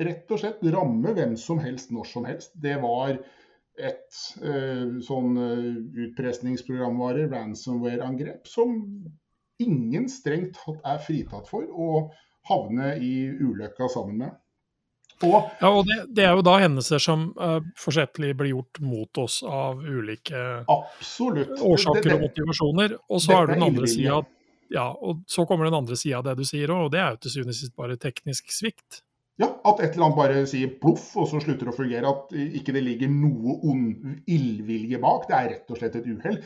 rett 0.00 0.30
og 0.30 0.40
slett 0.40 0.62
ramme 0.74 1.14
hvem 1.14 1.36
som 1.38 1.60
helst 1.62 1.92
når 1.94 2.10
som 2.10 2.26
helst. 2.28 2.54
Det 2.54 2.76
var 2.82 3.16
et 3.74 4.20
uh, 4.42 5.00
sånn 5.02 5.34
uh, 5.38 5.74
utpressingsprogramvare, 6.06 7.26
ransomware-angrep, 7.32 8.46
som 8.48 8.78
ingen 9.62 10.08
strengt 10.10 10.58
tatt 10.58 10.80
er 10.94 11.02
fritatt 11.02 11.50
for 11.50 11.66
å 11.70 11.90
havne 12.48 12.94
i 13.02 13.14
ulykka 13.30 13.88
sammen 13.90 14.24
med. 14.26 14.40
Og, 15.22 15.46
ja, 15.60 15.68
og 15.70 15.84
det, 15.86 15.96
det, 16.10 16.24
er 16.26 16.34
jo 16.36 16.42
da 16.44 16.56
hendelser 16.58 17.00
som 17.02 17.28
uh, 17.38 17.60
forsettlig 17.78 18.32
blir 18.36 18.50
gjort 18.50 18.80
mot 18.82 19.20
oss 19.22 19.40
av 19.46 19.78
ulike 19.80 20.40
absolutt. 20.66 21.54
årsaker 21.62 22.02
det, 22.02 22.08
det, 22.10 22.16
og 22.16 22.24
motivasjoner. 22.26 22.96
Og 23.08 23.22
så 23.22 23.36
er 23.38 23.46
det 23.46 23.56
den 23.56 23.66
andre 23.68 23.90
sida 23.90 24.18
ja, 24.72 24.86
og 24.92 25.24
så 25.30 25.44
kommer 25.48 25.68
den 25.68 25.76
andre 25.76 25.96
sida 25.98 26.20
av 26.20 26.28
det 26.28 26.38
du 26.40 26.46
sier 26.48 26.72
òg, 26.72 26.86
og 26.86 26.94
det 26.94 27.00
er 27.02 27.10
jo 27.14 27.20
til 27.24 27.34
syvende 27.34 27.54
og 27.54 27.58
sist 27.58 27.74
bare 27.76 27.98
teknisk 28.00 28.52
svikt. 28.54 29.02
Ja, 29.40 29.48
At 29.66 29.80
et 29.82 29.96
eller 29.96 30.06
annet 30.06 30.18
bare 30.18 30.42
sier 30.46 30.76
ploff, 30.78 31.08
og 31.18 31.26
så 31.26 31.40
slutter 31.42 31.70
å 31.70 31.74
fungere. 31.74 32.06
At 32.06 32.34
ikke 32.60 32.74
det 32.76 32.84
ligger 32.86 33.10
noe 33.10 33.56
ond 33.66 34.04
illvilje 34.30 35.00
bak. 35.02 35.26
Det 35.26 35.36
er 35.36 35.48
rett 35.50 35.72
og 35.74 35.80
slett 35.80 35.96
et 35.98 36.06
uhell. 36.06 36.38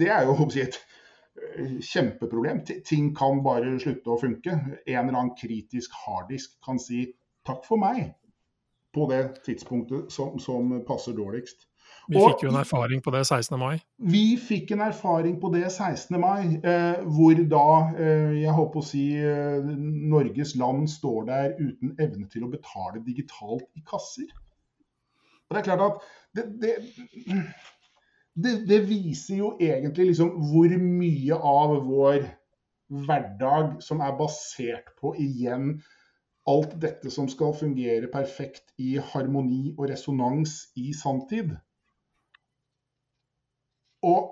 Det 0.00 0.08
er 0.08 0.24
jo 0.24 0.48
si, 0.48 0.62
et 0.64 0.78
eh, 0.80 1.74
kjempeproblem. 1.84 2.62
Ting 2.88 3.10
kan 3.16 3.42
bare 3.44 3.74
slutte 3.82 4.14
å 4.14 4.20
funke. 4.22 4.56
En 4.56 5.02
eller 5.02 5.18
annen 5.18 5.34
kritisk 5.36 5.92
harddisk 6.06 6.56
kan 6.64 6.80
si 6.80 7.04
takk 7.44 7.68
for 7.68 7.82
meg 7.82 8.14
på 8.96 9.04
det 9.12 9.22
tidspunktet 9.44 10.12
som, 10.12 10.38
som 10.40 10.72
passer 10.88 11.16
dårligst. 11.16 11.68
Vi 12.10 12.18
fikk 12.18 12.44
jo 12.44 12.50
en 12.50 12.58
erfaring 12.60 13.02
på 13.04 13.12
det 13.14 13.22
16. 13.26 13.58
mai. 13.60 13.76
Vi 14.12 14.24
fikk 14.40 14.72
en 14.74 14.82
erfaring 14.88 15.36
på 15.40 15.52
det 15.54 15.64
16. 15.70 16.18
mai, 16.20 16.58
eh, 16.58 17.02
hvor 17.16 17.42
da 17.52 17.66
eh, 17.94 18.32
jeg 18.42 18.56
håper 18.56 18.82
å 18.82 18.86
si 18.86 19.04
eh, 19.18 19.70
Norges 20.12 20.56
land 20.58 20.90
står 20.90 21.28
der 21.30 21.54
uten 21.60 21.94
evne 22.02 22.26
til 22.32 22.46
å 22.46 22.50
betale 22.52 23.04
digitalt 23.06 23.68
i 23.78 23.84
kasser. 23.86 24.30
Og 25.46 25.54
det 25.54 25.62
er 25.62 25.68
klart 25.68 25.86
at 25.86 26.04
det, 26.34 26.46
det, 26.62 27.40
det, 28.34 28.54
det 28.68 28.82
viser 28.88 29.42
jo 29.42 29.54
egentlig 29.60 30.10
liksom 30.12 30.34
hvor 30.50 30.76
mye 30.80 31.38
av 31.38 31.76
vår 31.86 32.30
hverdag 32.92 33.78
som 33.84 34.02
er 34.04 34.16
basert 34.18 34.94
på 35.00 35.14
igjen 35.20 35.76
alt 36.50 36.74
dette 36.82 37.10
som 37.14 37.28
skal 37.30 37.54
fungere 37.54 38.10
perfekt 38.10 38.72
i 38.82 38.96
harmoni 39.12 39.74
og 39.76 39.86
resonans 39.92 40.72
i 40.76 40.90
sanntid. 40.96 41.52
Og 44.02 44.30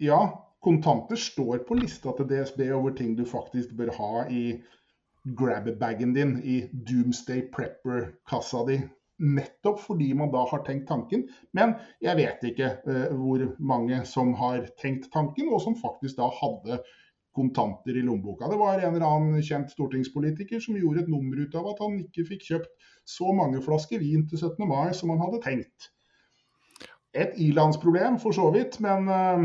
ja, 0.00 0.20
kontanter 0.64 1.18
står 1.20 1.64
på 1.68 1.76
lista 1.80 2.12
til 2.16 2.28
DSB 2.30 2.62
over 2.76 2.94
ting 2.96 3.16
du 3.18 3.26
faktisk 3.28 3.74
bør 3.76 3.92
ha 3.98 4.24
i 4.32 4.44
grab-bagen 5.36 6.14
din, 6.16 6.38
i 6.40 6.62
Doomsday 6.72 7.44
Prepper-kassa 7.52 8.64
di. 8.68 8.78
Nettopp 9.20 9.82
fordi 9.82 10.14
man 10.16 10.32
da 10.32 10.46
har 10.48 10.64
tenkt 10.64 10.88
tanken. 10.88 11.26
Men 11.52 11.74
jeg 12.00 12.16
vet 12.16 12.46
ikke 12.48 12.70
uh, 12.86 13.12
hvor 13.12 13.44
mange 13.60 14.00
som 14.08 14.32
har 14.40 14.64
tenkt 14.80 15.10
tanken, 15.12 15.52
og 15.52 15.60
som 15.66 15.76
faktisk 15.76 16.16
da 16.16 16.30
hadde 16.40 16.80
kontanter 17.36 17.94
i 17.94 18.02
lommeboka. 18.02 18.48
Det 18.48 18.58
var 18.58 18.80
en 18.80 18.96
eller 18.96 19.06
annen 19.06 19.44
kjent 19.44 19.70
stortingspolitiker 19.70 20.64
som 20.64 20.80
gjorde 20.80 21.04
et 21.04 21.12
nummer 21.12 21.44
ut 21.44 21.54
av 21.60 21.68
at 21.74 21.84
han 21.84 22.00
ikke 22.00 22.26
fikk 22.32 22.48
kjøpt 22.48 22.88
så 23.06 23.30
mange 23.36 23.60
flasker 23.62 24.00
vin 24.02 24.24
til 24.28 24.40
17. 24.40 24.64
mai 24.66 24.96
som 24.96 25.12
han 25.12 25.22
hadde 25.22 25.44
tenkt 25.44 25.92
et 27.16 27.34
ilandsproblem 27.42 28.20
for 28.22 28.34
så 28.36 28.50
vidt, 28.54 28.78
men 28.84 29.08
uh, 29.10 29.42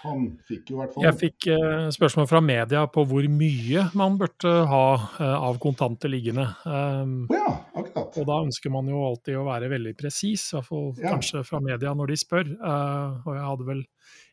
han 0.00 0.26
fikk 0.48 0.70
jo 0.70 0.78
i 0.78 0.80
hvert 0.80 0.94
fall 0.94 1.04
Jeg 1.04 1.18
fikk 1.20 1.48
uh, 1.52 1.88
spørsmål 1.92 2.28
fra 2.30 2.40
media 2.44 2.86
på 2.92 3.04
hvor 3.08 3.26
mye 3.34 3.84
man 3.98 4.16
burde 4.20 4.52
ha 4.70 4.84
uh, 4.96 5.36
av 5.50 5.58
kontanter 5.62 6.12
liggende. 6.12 6.46
Um, 6.64 7.26
oh 7.28 7.36
ja, 7.36 7.52
akkurat. 7.74 8.16
Og 8.16 8.28
da 8.30 8.38
ønsker 8.46 8.72
man 8.72 8.88
jo 8.88 9.02
alltid 9.10 9.40
å 9.40 9.46
være 9.50 9.70
veldig 9.74 9.94
presis, 9.98 10.46
i 10.52 10.56
hvert 10.56 10.70
fall 10.70 10.88
ja. 10.96 11.14
kanskje 11.16 11.44
fra 11.46 11.60
media 11.64 11.94
når 11.96 12.14
de 12.14 12.20
spør. 12.22 12.52
og 12.60 13.32
jeg 13.34 13.46
hadde 13.50 13.70
vel 13.72 13.84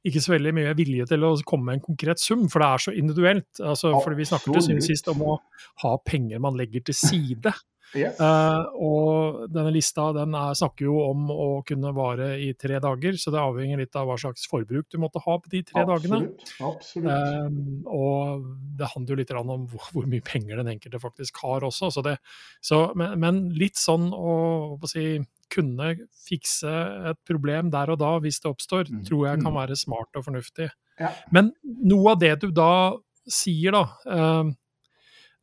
ikke 0.08 0.22
så 0.24 0.34
veldig 0.38 0.54
mye 0.56 0.76
vilje 0.78 1.08
til 1.10 1.26
å 1.28 1.34
komme 1.48 1.72
med 1.72 1.80
en 1.80 1.88
konkret 1.90 2.22
sum, 2.22 2.46
for 2.52 2.64
det 2.64 2.70
er 2.70 2.84
så 2.86 2.94
individuelt. 2.96 3.50
Altså, 3.60 3.92
fordi 4.00 4.22
vi 4.22 4.30
snakket 4.30 4.70
til 4.70 4.84
sist 4.86 5.10
om 5.12 5.26
å 5.26 5.40
ha 5.84 5.98
penger 6.06 6.40
man 6.44 6.56
legger 6.60 6.86
til 6.88 6.96
side. 6.96 7.54
Yes. 7.96 8.18
Uh, 8.20 8.68
og 8.84 9.46
denne 9.54 9.72
lista 9.72 10.10
den 10.16 10.34
er, 10.36 10.56
snakker 10.60 10.88
jo 10.90 10.98
om 11.06 11.30
å 11.32 11.48
kunne 11.68 11.94
vare 11.96 12.34
i 12.44 12.50
tre 12.60 12.82
dager, 12.84 13.16
så 13.20 13.32
det 13.32 13.40
avhenger 13.40 13.80
litt 13.80 13.96
av 13.98 14.10
hva 14.10 14.18
slags 14.20 14.48
forbruk 14.52 14.90
du 14.92 15.00
måtte 15.00 15.22
ha 15.24 15.38
på 15.40 15.52
de 15.54 15.62
tre 15.70 15.86
absolutt, 15.86 16.10
dagene. 16.10 16.68
Absolutt. 16.68 17.08
Uh, 17.08 17.94
og 17.96 18.50
det 18.80 18.92
handler 18.92 19.14
jo 19.14 19.20
litt 19.22 19.34
om 19.38 19.54
hvor, 19.72 19.88
hvor, 19.94 20.10
mye 20.12 20.26
penger 20.26 20.60
den 20.60 20.74
enkelte 20.76 21.02
faktisk 21.02 21.40
har 21.46 21.66
også. 21.68 21.92
Så 21.96 22.04
det, 22.06 22.18
så, 22.64 22.84
men, 23.00 23.16
men, 23.24 23.42
litt 23.58 23.80
sånn 23.80 24.10
å, 24.12 24.36
å 24.76 24.90
si, 24.92 25.20
kunne 25.54 25.94
fikse 26.28 26.74
et 27.14 27.20
problem 27.28 27.72
der 27.72 27.94
og 27.94 28.02
da 28.02 28.18
hvis 28.24 28.42
det 28.44 28.52
oppstår, 28.52 28.92
mm. 28.92 29.04
tror 29.08 29.30
jeg 29.30 29.44
kan 29.46 29.54
mm. 29.54 29.60
være 29.62 29.80
smart 29.80 30.20
og 30.20 30.28
fornuftig. 30.28 30.68
Ja. 31.00 31.14
Men 31.32 31.54
noe 31.64 32.18
av 32.18 32.20
det 32.20 32.34
du 32.44 32.50
da 32.52 32.98
sier, 33.32 33.76
da, 33.76 33.86
uh, 34.12 34.52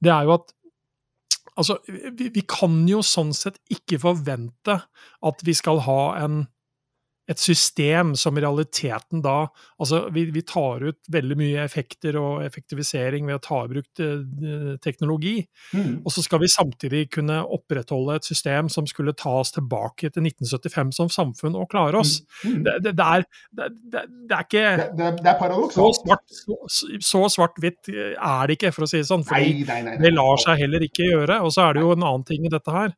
det 0.05 0.13
er 0.13 0.29
jo 0.29 0.37
at 0.37 0.53
Altså, 1.55 1.79
vi, 1.87 2.31
vi, 2.35 2.43
kan 2.51 2.83
jo 2.91 2.99
sånn 3.07 3.31
sett 3.37 3.61
ikke 3.71 4.01
forvente 4.03 4.81
at 5.25 5.45
vi 5.47 5.55
skal 5.55 5.85
ha 5.87 6.01
en 6.19 6.45
et 7.31 7.41
system 7.41 8.13
som 8.19 8.37
i 8.37 8.43
realiteten 8.45 9.23
da 9.25 9.47
Altså, 9.81 10.05
vi, 10.15 10.23
vi, 10.31 10.41
tar 10.47 10.85
ut 10.87 11.09
veldig 11.13 11.37
mye 11.37 11.63
effekter 11.65 12.15
og 12.17 12.45
effektivisering 12.47 13.27
ved 13.27 13.37
å 13.37 13.43
ta 13.43 13.57
i 13.65 13.71
bruk 13.73 14.01
eh, 14.01 14.77
teknologi. 14.81 15.35
Mm. 15.75 15.97
Og 16.07 16.15
så 16.15 16.23
skal 16.25 16.41
vi 16.41 16.49
samtidig 16.53 17.01
kunne 17.17 17.41
opprettholde 17.43 18.21
et 18.21 18.29
system 18.29 18.71
som 18.73 18.87
skulle 18.89 19.17
ta 19.19 19.33
oss 19.41 19.51
tilbake 19.57 20.13
til 20.15 20.25
1975 20.31 20.95
som 20.95 21.11
samfunn 21.13 21.59
og 21.59 21.67
klare 21.75 22.01
oss. 22.01 22.21
Mm. 22.45 22.55
Mm. 22.55 22.63
Det, 22.65 22.77
det, 22.87 22.95
det, 23.01 23.09
er, 23.19 23.27
det, 23.59 24.39
er 24.39 24.47
ikke 24.47 24.65
Det, 25.03 25.11
er 25.35 25.39
paradoksalt. 25.43 26.33
Så 27.03 27.25
svart-hvitt 27.35 27.91
svart 27.91 28.15
er 28.15 28.49
det 28.49 28.59
ikke, 28.61 28.73
for 28.79 28.87
å 28.87 28.91
si 28.91 29.03
det 29.03 29.11
sånn. 29.11 29.27
Nei, 29.35 29.99
det 30.01 30.15
lar 30.15 30.41
seg 30.41 30.65
heller 30.65 30.87
ikke 30.87 31.11
gjøre. 31.11 31.43
Og 31.45 31.53
så 31.57 31.67
er 31.67 31.77
det 31.77 31.85
jo 31.85 31.97
en 31.99 32.07
annen 32.07 32.29
ting 32.31 32.47
i 32.47 32.55
dette 32.55 32.79
her. 32.79 32.95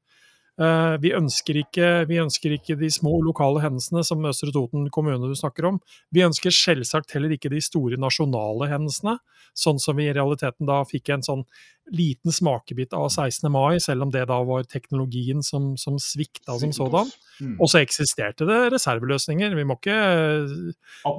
Eh, 0.57 0.95
vi 1.03 1.11
ønsker, 1.13 1.59
ikke, 1.61 1.89
vi 2.09 2.17
ønsker 2.23 2.55
ikke 2.57 2.79
de 2.81 2.89
små 2.93 3.19
lokale 3.21 3.61
hendelsene 3.61 4.01
som 4.09 4.25
Østre 4.25 4.55
Toten 4.55 4.87
kommune 4.95 5.29
du 5.29 5.37
snakker 5.37 5.69
om. 5.69 5.81
Vi 6.15 6.25
ønsker 6.25 6.55
selvsagt 6.55 7.13
heller 7.13 7.35
ikke 7.37 7.53
de 7.53 7.61
store 7.61 7.99
nasjonale 8.01 8.71
hendelsene, 8.71 9.19
sånn 9.57 9.81
som 9.83 9.99
vi 10.01 10.09
i 10.09 10.15
realiteten 10.17 10.69
da 10.69 10.81
fikk 10.89 11.13
en 11.13 11.27
sånn 11.27 11.45
liten 11.93 12.33
smakebit 12.35 12.95
av 12.97 13.09
16. 13.09 13.47
mai, 13.53 13.79
selv 13.83 14.07
om 14.07 14.11
det 14.11 14.25
da 14.29 14.39
var 14.47 14.67
teknologien 14.67 15.43
som, 15.45 15.75
som 15.79 15.99
svikta 16.03 16.57
som 16.59 16.73
sådan. 16.75 17.11
Mm. 17.39 17.55
Og 17.63 17.71
så 17.71 17.81
eksisterte 17.83 18.47
det 18.49 18.59
reserveløsninger. 18.75 19.55
Vi 19.55 19.67
må 19.69 19.77
ikke 19.79 19.99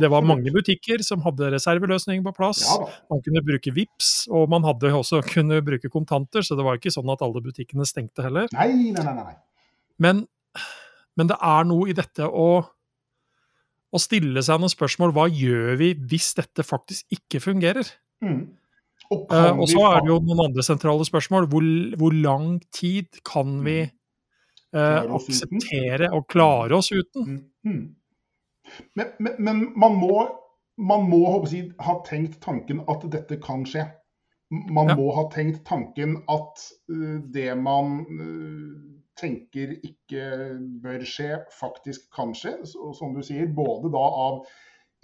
Det 0.01 0.09
var 0.11 0.25
mange 0.27 0.51
butikker 0.53 1.03
som 1.05 1.23
hadde 1.25 1.51
reserveløsninger 1.55 2.25
på 2.25 2.35
plass. 2.35 2.63
Ja, 2.67 2.89
man 3.11 3.23
kunne 3.23 3.43
bruke 3.45 3.73
VIPS, 3.73 4.27
og 4.27 4.49
man 4.51 4.65
hadde 4.67 4.91
også 4.93 5.21
kunne 5.27 5.61
bruke 5.65 5.91
kontanter, 5.93 6.43
så 6.43 6.57
det 6.57 6.65
var 6.67 6.79
ikke 6.79 6.93
sånn 6.93 7.11
at 7.13 7.23
alle 7.23 7.43
butikkene 7.43 7.87
stengte 7.87 8.25
heller. 8.27 8.51
Nei, 8.57 8.71
nei, 8.91 9.03
nei. 9.03 9.15
nei. 9.21 9.37
Men, 10.03 10.25
men 11.17 11.31
det 11.31 11.39
er 11.41 11.67
noe 11.69 11.89
i 11.89 11.95
dette 11.97 12.27
å, 12.27 12.49
å 13.87 14.01
stille 14.01 14.43
seg 14.43 14.59
noen 14.61 14.73
spørsmål. 14.73 15.15
Hva 15.15 15.29
gjør 15.31 15.77
vi 15.79 15.93
hvis 16.11 16.33
dette 16.37 16.65
faktisk 16.67 17.07
ikke 17.13 17.41
fungerer? 17.43 17.95
Mm. 18.25 18.49
Og, 19.13 19.27
uh, 19.31 19.53
og, 19.55 19.67
så 19.71 19.83
er 19.89 20.01
det 20.03 20.11
jo 20.11 20.17
noen 20.23 20.43
andre 20.49 20.65
sentrale 20.65 21.05
spørsmål. 21.07 21.47
Hvor, 21.51 21.67
hvor 21.99 22.15
lang 22.15 22.57
tid 22.75 23.21
kan 23.27 23.61
vi 23.65 23.79
uh, 23.85 25.15
akseptere 25.19 26.11
og 26.15 26.27
klare 26.31 26.79
oss 26.79 26.91
uten? 26.91 27.39
Mm. 27.63 27.71
Mm. 27.71 27.85
Men, 28.99 29.13
men, 29.19 29.39
men, 29.39 29.63
man 29.79 29.95
må, 29.95 30.27
man 30.77 31.07
må 31.07 31.21
jeg, 31.51 31.71
ha 31.79 31.99
tenkt 32.07 32.41
tanken 32.43 32.83
at 32.91 33.07
dette 33.13 33.39
kan 33.43 33.63
skje. 33.67 33.87
Man 34.51 34.91
ja. 34.91 34.95
må 34.99 35.09
ha 35.15 35.25
tenkt 35.31 35.63
tanken 35.67 36.19
at 36.31 36.67
uh, 36.91 37.17
det 37.33 37.51
man 37.59 38.01
tenker 39.17 39.73
ikke 39.81 40.25
bør 40.83 41.03
skje, 41.07 41.41
faktisk 41.57 42.09
kan 42.13 42.35
skje. 42.37 42.59
Så, 42.69 42.91
som 42.97 43.15
du 43.15 43.23
sier, 43.25 43.47
både 43.55 43.89
da 43.93 44.03
av 44.27 44.43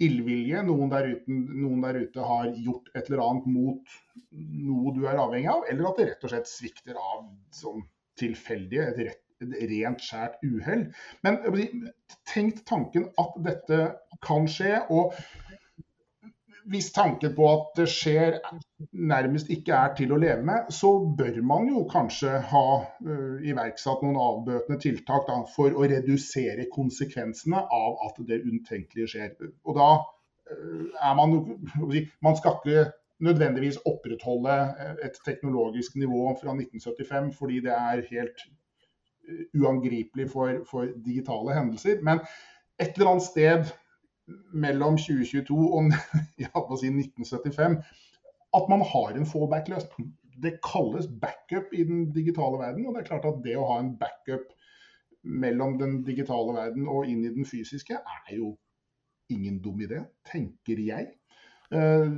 illvilje, 0.02 0.62
noen 0.66 0.90
der, 0.90 1.10
ute, 1.14 1.34
noen 1.34 1.82
der 1.84 2.00
ute 2.02 2.24
har 2.26 2.48
gjort 2.56 2.88
et 2.94 3.10
eller 3.10 3.22
annet 3.24 3.50
mot 3.50 3.98
noe 4.34 4.94
du 4.96 5.04
er 5.06 5.20
avhengig 5.20 5.50
av, 5.52 5.66
eller 5.70 5.90
at 5.90 6.00
det 6.00 6.08
rett 6.10 6.26
og 6.26 6.32
slett 6.32 6.50
svikter 6.50 6.98
av 6.98 7.28
sånn 7.54 7.84
tilfeldige, 8.18 8.88
et, 9.04 9.20
et 9.44 9.54
rent 9.70 10.02
skjært 10.02 10.42
uhell. 10.46 10.88
Men 11.26 11.40
tenk 12.30 12.62
tanken 12.68 13.08
at 13.20 13.38
dette 13.46 13.80
kan 14.24 14.48
skje. 14.50 14.80
og 14.90 15.14
hvis 16.70 16.90
tanken 16.96 17.34
på 17.36 17.46
at 17.50 17.76
det 17.76 17.86
skjer 17.92 18.38
nærmest 18.92 19.50
ikke 19.52 19.76
er 19.76 19.92
til 19.98 20.14
å 20.14 20.18
leve 20.20 20.42
med, 20.46 20.70
så 20.72 20.90
bør 21.18 21.40
man 21.44 21.68
jo 21.68 21.84
kanskje 21.90 22.38
ha 22.50 22.64
uh, 22.80 23.36
iverksatt 23.44 24.04
noen 24.04 24.18
avbøtende 24.20 24.80
tiltak 24.80 25.28
da, 25.28 25.42
for 25.54 25.76
å 25.76 25.86
redusere 25.90 26.68
konsekvensene 26.72 27.60
av 27.60 28.00
at 28.08 28.20
det 28.28 28.40
utenkelige 28.46 29.12
skjer. 29.12 29.34
Og 29.68 29.78
da 29.78 29.90
uh, 30.00 30.84
er 31.04 31.16
man 31.20 31.38
Man 32.24 32.40
skal 32.40 32.58
ikke 32.60 32.90
nødvendigvis 33.24 33.78
opprettholde 33.86 34.54
et 35.04 35.20
teknologisk 35.24 35.94
nivå 36.00 36.32
fra 36.40 36.56
1975 36.56 37.30
fordi 37.38 37.60
det 37.64 37.76
er 37.76 38.02
helt 38.10 38.42
uangripelig 39.54 40.26
for, 40.32 40.64
for 40.68 40.90
digitale 41.04 41.54
hendelser. 41.56 42.02
Men 42.02 42.20
et 42.80 42.96
eller 42.96 43.14
annet 43.14 43.28
sted 43.28 43.70
mellom 44.52 44.96
2022 44.98 45.56
og 45.74 45.90
si 46.80 46.90
1975 46.90 47.78
at 48.54 48.68
man 48.70 48.84
har 48.86 49.16
en 49.16 49.26
fallback-løsning. 49.26 50.12
Det 50.42 50.58
kalles 50.62 51.08
backup 51.20 51.72
i 51.74 51.84
den 51.84 52.12
digitale 52.14 52.58
verden. 52.58 52.86
Og 52.86 52.94
det 52.94 53.02
er 53.02 53.08
klart 53.08 53.26
at 53.26 53.40
det 53.44 53.56
å 53.58 53.66
ha 53.72 53.80
en 53.82 53.96
backup 53.98 54.52
mellom 55.24 55.78
den 55.80 56.02
digitale 56.06 56.54
verden 56.54 56.88
og 56.90 57.08
inn 57.08 57.24
i 57.24 57.32
den 57.34 57.48
fysiske, 57.48 57.98
er 57.98 58.36
jo 58.36 58.54
ingen 59.32 59.58
dum 59.64 59.80
idé, 59.80 60.02
tenker 60.28 60.80
jeg. 60.84 61.14
Eh, 61.72 62.10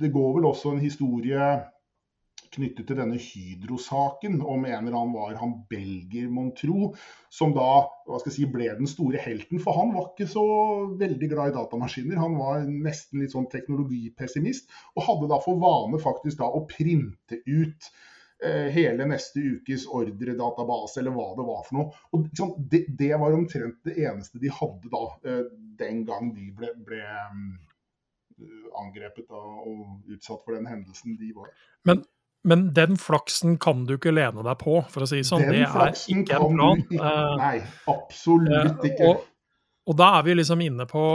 det 0.00 0.12
går 0.14 0.36
vel 0.36 0.48
også 0.48 0.72
en 0.72 0.84
historie 0.84 1.48
knyttet 2.54 2.86
til 2.88 2.98
denne 2.98 3.18
Hydro-saken 3.20 4.38
om 4.40 4.64
en 4.68 4.76
eller 4.78 4.96
annen 4.96 5.14
var 5.14 5.36
han 5.40 5.56
belgier, 5.70 6.30
mon 6.32 6.52
tro, 6.56 6.92
som 7.32 7.54
da 7.56 7.68
hva 8.06 8.20
skal 8.20 8.30
jeg 8.30 8.36
si, 8.36 8.48
ble 8.52 8.70
den 8.78 8.90
store 8.90 9.20
helten. 9.22 9.60
For 9.62 9.76
han 9.78 9.92
var 9.96 10.10
ikke 10.12 10.28
så 10.30 10.46
veldig 11.00 11.30
glad 11.32 11.52
i 11.52 11.56
datamaskiner. 11.58 12.20
Han 12.20 12.38
var 12.38 12.64
nesten 12.68 13.22
litt 13.22 13.34
sånn 13.34 13.50
teknologipessimist, 13.52 14.72
og 14.94 15.06
hadde 15.08 15.30
da 15.34 15.40
for 15.44 15.60
vane 15.62 16.00
faktisk 16.02 16.42
da 16.42 16.50
å 16.50 16.64
printe 16.70 17.40
ut 17.44 17.90
eh, 18.44 18.70
hele 18.74 19.08
neste 19.10 19.42
ukes 19.42 19.86
ordredatabase, 19.90 21.00
eller 21.02 21.14
hva 21.16 21.30
det 21.38 21.46
var 21.50 21.62
for 21.66 21.80
noe. 21.80 22.02
Og 22.12 22.26
liksom, 22.28 22.56
det, 22.70 22.84
det, 22.98 23.12
var 23.20 23.36
omtrent 23.36 23.80
det 23.88 23.98
eneste 24.04 24.42
de 24.42 24.52
hadde 24.52 24.92
da, 24.92 25.04
eh, 25.28 25.44
den 25.80 26.04
gang 26.08 26.34
de 26.36 26.50
ble, 26.54 26.70
ble 26.86 27.02
um, 27.30 27.46
angrepet 28.84 29.26
da, 29.30 29.40
og 29.40 30.10
utsatt 30.12 30.44
for 30.44 30.56
den 30.56 30.68
hendelsen 30.70 31.18
de 31.20 31.32
var. 31.36 31.50
Men 31.88 32.04
men 32.44 32.66
den 32.76 32.98
flaksen 33.00 33.58
kan 33.62 33.84
du 33.88 33.96
ikke 33.96 34.12
lene 34.14 34.44
deg 34.44 34.58
på, 34.60 34.80
for 34.92 35.04
å 35.04 35.08
si 35.08 35.22
det 35.22 35.28
sånn. 35.28 35.46
Den 35.46 35.62
det 35.62 35.68
er 35.68 35.94
ikke 36.16 36.40
en 36.40 36.58
plan. 36.58 36.82
Ikke, 36.84 37.12
eh, 37.12 37.36
nei, 37.40 37.54
absolutt 37.92 38.84
ikke. 38.90 39.08
Og, 39.08 39.24
og, 39.88 39.96
da 40.00 40.10
er 40.18 40.28
vi 40.28 40.36
liksom 40.40 40.64
inne 40.64 40.88
på 40.90 41.06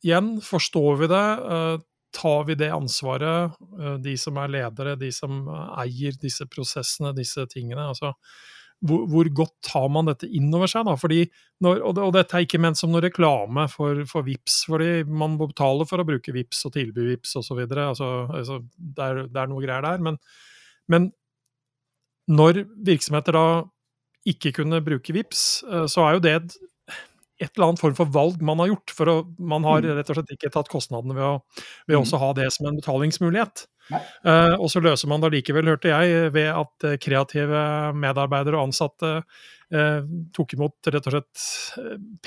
Igjen, 0.00 0.38
forstår 0.40 0.94
vi 0.96 1.06
det? 1.12 1.24
Uh, 1.44 1.74
tar 2.16 2.46
vi 2.48 2.54
det 2.56 2.70
ansvaret, 2.72 3.58
de 4.00 4.14
som 4.18 4.38
er 4.40 4.48
ledere, 4.48 4.94
de 4.96 5.10
som 5.12 5.42
eier 5.78 6.16
disse 6.22 6.46
prosessene, 6.48 7.12
disse 7.14 7.44
tingene? 7.52 7.84
altså 7.92 8.14
hvor, 8.86 9.04
hvor, 9.12 9.28
godt 9.36 9.54
tar 9.66 9.88
man 9.92 10.08
dette 10.08 10.28
inn 10.28 10.48
over 10.56 10.70
seg? 10.70 10.86
da, 10.88 10.94
fordi 10.98 11.24
når, 11.64 11.82
og, 11.84 11.98
og, 12.00 12.12
dette 12.16 12.36
er 12.36 12.46
ikke 12.46 12.60
ment 12.62 12.78
som 12.80 12.92
noe 12.92 13.02
reklame 13.04 13.66
for, 13.72 14.04
for 14.08 14.24
VIPS, 14.26 14.62
fordi 14.70 14.90
man 15.04 15.36
må 15.36 15.50
betale 15.50 15.86
for 15.88 16.00
å 16.00 16.06
bruke 16.08 16.34
VIPS 16.34 16.64
og 16.68 16.74
tilby 16.76 17.10
VIPS 17.10 17.36
osv. 17.42 17.60
Altså, 17.66 18.08
altså, 18.28 18.60
det, 18.78 19.08
er, 19.08 19.22
det 19.28 19.42
er 19.42 19.50
noe 19.52 19.64
greier 19.64 19.84
der. 19.84 20.00
Men, 20.06 20.16
men 20.90 21.10
når 22.30 22.64
virksomheter 22.86 23.36
da 23.36 23.46
ikke 24.28 24.54
kunne 24.60 24.82
bruke 24.84 25.14
VIPS, 25.16 25.44
eh, 25.68 25.86
så 25.90 26.06
er 26.06 26.16
jo 26.16 26.24
det 26.24 26.34
et, 26.38 26.58
et 27.40 27.50
eller 27.54 27.70
annet 27.70 27.82
form 27.82 27.96
for 27.96 28.12
valg 28.12 28.42
man 28.44 28.60
har 28.62 28.72
gjort. 28.74 28.94
for 28.94 29.10
å, 29.10 29.16
Man 29.38 29.64
har 29.64 29.82
mm. 29.82 29.92
rett 29.98 30.12
og 30.12 30.18
slett 30.20 30.34
ikke 30.36 30.52
tatt 30.52 30.70
kostnadene 30.72 31.16
ved 31.16 31.26
å 31.26 31.34
ved 31.88 31.96
mm. 31.96 32.00
også 32.02 32.20
ha 32.20 32.32
det 32.36 32.50
som 32.54 32.68
en 32.68 32.80
betalingsmulighet. 32.80 33.66
Uh, 33.90 34.54
og 34.60 34.68
så 34.70 34.82
løser 34.82 35.10
man 35.10 35.22
det 35.22 35.32
likevel, 35.34 35.70
hørte 35.72 35.90
jeg, 35.90 36.28
ved 36.34 36.50
at 36.52 36.86
uh, 36.86 36.96
kreative 37.02 37.62
medarbeidere 37.98 38.58
og 38.58 38.68
ansatte 38.68 39.12
uh, 39.20 40.00
tok 40.36 40.54
imot 40.56 40.90
rett 40.92 41.08
og 41.08 41.16
slett 41.16 41.46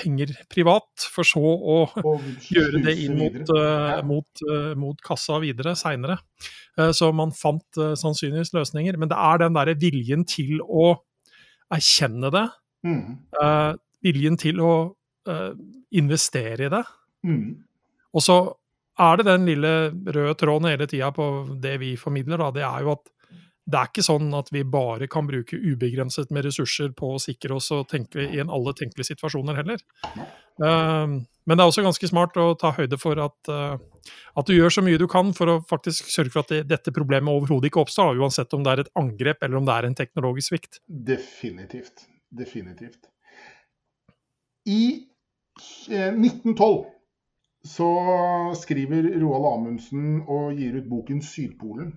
penger 0.00 0.34
privat, 0.52 1.06
for 1.14 1.28
så 1.28 1.42
å 1.44 1.78
gjøre 2.54 2.82
det 2.84 2.96
inn 3.06 3.16
mot, 3.20 3.54
mot, 4.08 4.44
mot 4.80 5.04
kassa 5.04 5.40
videre 5.42 5.74
seinere. 5.78 6.18
så 6.96 7.10
man 7.14 7.32
fant 7.36 7.78
sannsynligvis 8.00 8.54
løsninger. 8.56 8.96
Men 8.98 9.12
det 9.12 9.18
er 9.20 9.42
den 9.44 9.56
derre 9.56 9.76
viljen 9.78 10.24
til 10.28 10.60
å 10.64 10.94
erkjenne 11.74 12.30
det, 12.34 12.44
mm. 12.86 13.04
viljen 14.04 14.38
til 14.40 14.60
å 14.64 14.74
investere 15.94 16.66
i 16.66 16.70
det. 16.72 16.82
Mm. 17.24 17.48
Og 18.14 18.22
så 18.22 18.36
er 19.00 19.18
det 19.18 19.26
den 19.26 19.48
lille 19.48 19.72
røde 19.90 20.36
tråden 20.38 20.70
hele 20.70 20.86
tida 20.90 21.10
på 21.14 21.26
det 21.62 21.78
vi 21.82 21.94
formidler, 21.98 22.38
da. 22.38 22.50
Det 22.54 22.64
er 22.66 22.84
jo 22.84 22.94
at 22.94 23.10
det 23.64 23.78
er 23.80 23.88
ikke 23.88 24.04
sånn 24.04 24.28
at 24.36 24.50
vi 24.52 24.60
bare 24.68 25.06
kan 25.08 25.24
bruke 25.24 25.56
ubegrenset 25.56 26.32
med 26.34 26.44
ressurser 26.44 26.90
på 26.96 27.14
å 27.14 27.20
sikre 27.22 27.56
oss 27.56 27.70
og 27.72 27.86
tenke 27.88 28.26
i 28.26 28.42
alle 28.42 28.74
tenkelige 28.76 29.14
situasjoner 29.14 29.56
heller. 29.56 29.80
Uh, 30.60 31.24
men 31.48 31.56
det 31.56 31.64
er 31.64 31.70
også 31.70 31.84
ganske 31.86 32.10
smart 32.10 32.36
å 32.40 32.50
ta 32.60 32.74
høyde 32.76 32.98
for 33.00 33.18
at, 33.24 33.38
uh, 33.48 34.12
at, 34.36 34.44
du 34.44 34.52
gjør 34.52 34.76
så 34.76 34.84
mye 34.84 35.00
du 35.00 35.06
kan 35.08 35.32
for 35.36 35.48
å 35.48 35.56
faktisk 35.70 36.12
sørge 36.12 36.34
for 36.34 36.44
at 36.44 36.52
det, 36.52 36.60
dette 36.74 36.92
problemet 36.92 37.32
overhodet 37.32 37.70
ikke 37.70 37.86
oppstår, 37.86 38.20
uansett 38.20 38.52
om 38.52 38.66
det 38.66 38.74
er 38.74 38.84
et 38.84 38.92
angrep 39.00 39.48
eller 39.48 39.62
om 39.62 39.68
det 39.68 39.78
er 39.78 39.88
en 39.88 39.96
teknologisk 39.96 40.52
svikt. 40.52 40.80
Definitivt. 40.84 42.04
Definitivt. 42.36 43.08
I 44.68 45.08
1912 45.58 46.84
eh, 46.84 46.90
så 47.64 47.90
skriver 48.60 49.06
Roald 49.22 49.46
Amundsen 49.48 50.22
og 50.28 50.58
gir 50.58 50.76
ut 50.80 50.88
boken 50.90 51.22
'Sydpolen'. 51.22 51.94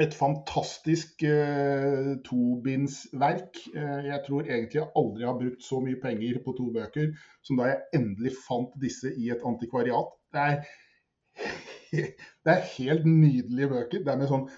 Et 0.00 0.14
fantastisk 0.14 1.22
eh, 1.22 2.16
tobindsverk. 2.24 3.58
Eh, 3.74 4.04
jeg 4.06 4.20
tror 4.26 4.46
egentlig 4.46 4.78
jeg 4.78 4.92
aldri 4.96 5.26
har 5.26 5.36
brukt 5.40 5.64
så 5.64 5.80
mye 5.84 6.00
penger 6.02 6.38
på 6.44 6.54
to 6.56 6.70
bøker 6.72 7.10
som 7.42 7.58
da 7.60 7.68
jeg 7.72 7.82
endelig 7.98 8.32
fant 8.46 8.72
disse 8.80 9.12
i 9.12 9.28
et 9.34 9.44
antikvariat. 9.44 10.14
Det 10.32 10.40
er, 10.40 10.56
det 12.44 12.54
er 12.54 12.70
helt 12.78 13.06
nydelige 13.06 13.68
bøker. 13.74 14.04
Det 14.04 14.12
er 14.14 14.20
med 14.22 14.30
sånn 14.32 14.48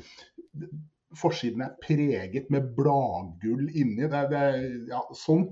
Forsiden 1.12 1.61
er 1.61 1.75
preget 1.83 2.47
med 2.49 2.71
bladgull 2.77 3.67
inni. 3.69 4.07
Det 4.09 4.17
er, 4.17 4.29
det 4.31 4.38
er, 4.38 4.62
ja, 4.88 5.03
sånn, 5.12 5.43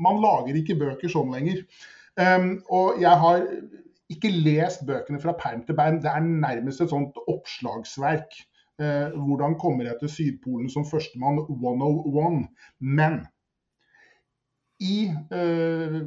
man 0.00 0.20
lager 0.22 0.58
ikke 0.58 0.78
bøker 0.80 1.12
sånn 1.12 1.32
lenger. 1.34 1.64
Um, 2.14 2.50
og 2.70 3.00
jeg 3.02 3.20
har 3.24 3.44
ikke 4.12 4.30
lest 4.30 4.84
bøkene 4.86 5.20
fra 5.22 5.34
perm 5.38 5.64
til 5.66 5.76
perm. 5.78 6.00
Det 6.02 6.10
er 6.10 6.24
nærmest 6.24 6.84
et 6.84 6.92
sånt 6.92 7.18
oppslagsverk. 7.26 8.36
Uh, 8.82 9.14
hvordan 9.14 9.54
kommer 9.58 9.86
jeg 9.88 10.00
til 10.00 10.10
Sydpolen 10.10 10.70
som 10.70 10.86
førstemann 10.86 11.44
101? 11.46 12.44
Men 12.80 13.22
i, 14.82 15.06
uh, 15.30 16.00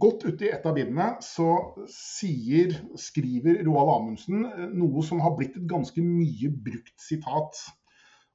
godt 0.00 0.26
ute 0.28 0.46
i 0.46 0.52
et 0.54 0.66
av 0.66 0.76
bindene 0.76 1.08
så 1.24 1.48
sier, 1.90 2.76
skriver 2.98 3.62
Roald 3.66 3.90
Amundsen 3.96 4.46
eh, 4.46 4.68
noe 4.70 5.02
som 5.04 5.20
har 5.24 5.34
blitt 5.38 5.58
et 5.58 5.66
ganske 5.68 6.04
mye 6.04 6.52
brukt 6.54 6.94
sitat. 7.02 7.58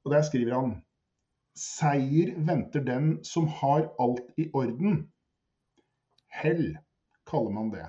Og 0.04 0.12
Der 0.12 0.24
skriver 0.28 0.54
han 0.58 0.76
Seier 1.58 2.34
venter 2.46 2.84
den 2.86 3.18
som 3.26 3.48
har 3.60 3.88
alt 3.98 4.28
i 4.38 4.48
orden. 4.54 5.08
Hell 6.30 6.76
kaller 7.26 7.54
man 7.54 7.72
det. 7.72 7.86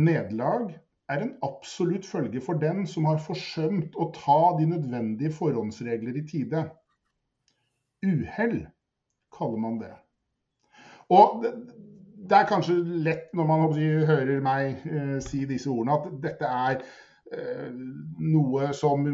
Nederlag 0.00 0.72
er 1.10 1.22
en 1.24 1.32
absolutt 1.42 2.06
følge 2.06 2.40
for 2.42 2.58
den 2.62 2.86
som 2.86 3.06
har 3.10 3.22
forsømt 3.22 3.96
å 3.98 4.10
ta 4.14 4.40
de 4.58 4.68
nødvendige 4.70 5.34
forhåndsregler 5.34 6.18
i 6.18 6.26
tide. 6.26 6.64
Uhell 8.06 8.60
kaller 9.34 9.62
man 9.62 9.78
det. 9.82 9.92
Og 11.10 11.42
det, 11.44 12.36
er 12.36 12.46
kanskje 12.48 12.78
lett 13.06 13.32
når 13.34 13.48
man 13.50 13.64
hører 14.06 14.42
meg 14.44 14.84
eh, 14.86 15.16
si 15.24 15.42
disse 15.50 15.70
ordene, 15.70 15.98
at 15.98 16.20
dette 16.22 16.46
er 16.46 16.84
noe 17.30 18.72
som 18.74 19.04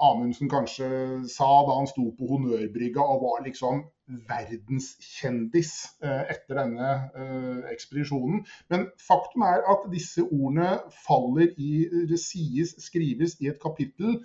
Amundsen 0.00 0.48
kanskje 0.48 0.88
sa 1.28 1.48
da 1.66 1.74
han 1.76 1.88
sto 1.90 2.06
på 2.16 2.28
honnørbrygga 2.30 3.04
og 3.04 3.24
var 3.24 3.42
liksom 3.44 3.82
verdenskjendis 4.28 5.72
eh, 6.02 6.22
etter 6.34 6.58
denne 6.58 6.90
eh, 7.14 7.72
ekspedisjonen. 7.72 8.44
Men 8.72 8.88
faktum 9.00 9.44
er 9.46 9.64
at 9.70 9.86
disse 9.92 10.24
ordene 10.26 10.78
faller 11.04 11.52
i, 11.56 11.86
det 12.10 12.20
sies, 12.22 12.74
skrives 12.82 13.36
i 13.40 13.50
et 13.52 13.60
kapittel 13.62 14.20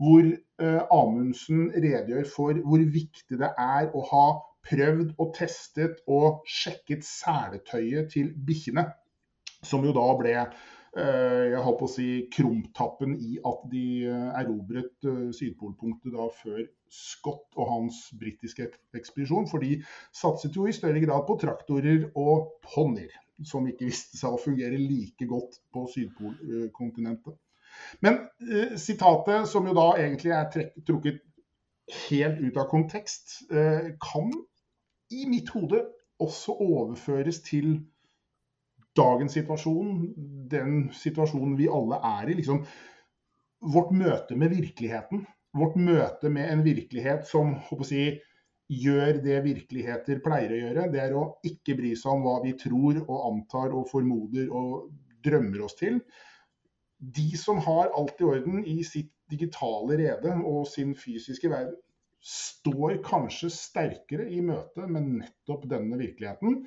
hvor 0.00 0.24
eh, 0.24 0.82
Amundsen 0.92 1.68
redegjør 1.74 2.28
for 2.34 2.60
hvor 2.66 2.84
viktig 2.96 3.38
det 3.40 3.52
er 3.60 3.92
å 3.94 4.04
ha 4.10 4.26
prøvd 4.68 5.16
og 5.18 5.32
testet 5.36 6.02
og 6.06 6.44
sjekket 6.48 7.06
seletøyet 7.06 8.12
til 8.14 8.30
bikkjene. 8.46 8.86
Som 9.62 9.84
jo 9.86 9.94
da 9.94 10.06
ble 10.18 10.36
eh, 10.44 10.62
jeg 10.92 11.60
holdt 11.64 11.78
på 11.80 11.86
å 11.88 11.90
si 11.90 12.06
krumtappen 12.32 13.14
i 13.16 13.38
at 13.48 13.62
de 13.72 13.84
eh, 14.04 14.26
erobret 14.42 15.06
eh, 15.08 15.30
Sydpolpunktet 15.32 16.12
da 16.12 16.26
før 16.36 16.60
Scott 16.92 17.56
og 17.56 17.70
hans 17.70 18.02
britiske 18.20 18.68
ekspedisjon. 18.98 19.48
For 19.48 19.64
de 19.64 19.78
satset 20.12 20.56
jo 20.58 20.66
i 20.68 20.74
større 20.76 21.00
grad 21.00 21.24
på 21.28 21.38
traktorer 21.40 22.10
og 22.12 22.58
ponnier, 22.66 23.14
som 23.48 23.64
ikke 23.68 23.88
viste 23.88 24.20
seg 24.20 24.36
å 24.36 24.42
fungere 24.42 24.76
like 24.76 25.28
godt 25.30 25.62
på 25.72 25.86
Sydpolkontinentet. 25.94 27.40
Men 28.04 28.20
eh, 28.44 28.76
sitatet, 28.76 29.48
som 29.48 29.66
jo 29.68 29.76
da 29.76 29.94
egentlig 29.96 30.34
er 30.36 30.68
trukket 30.84 31.22
helt 32.10 32.44
ut 32.44 32.60
av 32.60 32.68
kontekst, 32.68 33.38
eh, 33.48 33.94
kan 34.02 34.28
i 35.12 35.24
mitt 35.28 35.48
hode 35.56 35.80
også 36.22 36.54
overføres 36.60 37.40
til 37.44 37.78
dagens 38.96 39.36
situasjon, 39.36 40.02
den 40.52 40.88
situasjonen 40.96 41.54
vi 41.58 41.68
alle 41.72 41.98
er 42.08 42.32
i. 42.32 42.36
Liksom, 42.40 42.62
vårt 43.72 43.92
møte 43.94 44.36
med 44.38 44.52
virkeligheten. 44.52 45.24
Vårt 45.56 45.76
møte 45.76 46.30
med 46.32 46.48
en 46.48 46.64
virkelighet 46.64 47.26
som 47.28 47.58
si, 47.84 48.06
gjør 48.72 49.18
det 49.24 49.42
virkeligheter 49.44 50.22
pleier 50.24 50.54
å 50.54 50.60
gjøre. 50.62 50.90
Det 50.92 51.00
er 51.02 51.16
å 51.16 51.24
ikke 51.46 51.76
bry 51.78 51.92
seg 51.98 52.14
om 52.14 52.26
hva 52.26 52.38
vi 52.44 52.54
tror 52.60 53.02
og 53.02 53.16
antar 53.28 53.74
og 53.76 53.88
formoder 53.90 54.48
og 54.48 54.92
drømmer 55.24 55.66
oss 55.66 55.76
til. 55.78 56.00
De 57.02 57.28
som 57.38 57.60
har 57.64 57.92
alt 57.98 58.20
i 58.22 58.28
orden 58.28 58.62
i 58.64 58.80
sitt 58.86 59.12
digitale 59.32 59.96
rede 60.00 60.36
og 60.46 60.66
sin 60.70 60.94
fysiske 60.98 61.50
verden, 61.52 61.76
står 62.22 63.00
kanskje 63.02 63.48
sterkere 63.50 64.28
i 64.30 64.38
møte 64.46 64.86
med 64.86 65.08
nettopp 65.18 65.64
denne 65.70 65.98
virkeligheten 65.98 66.60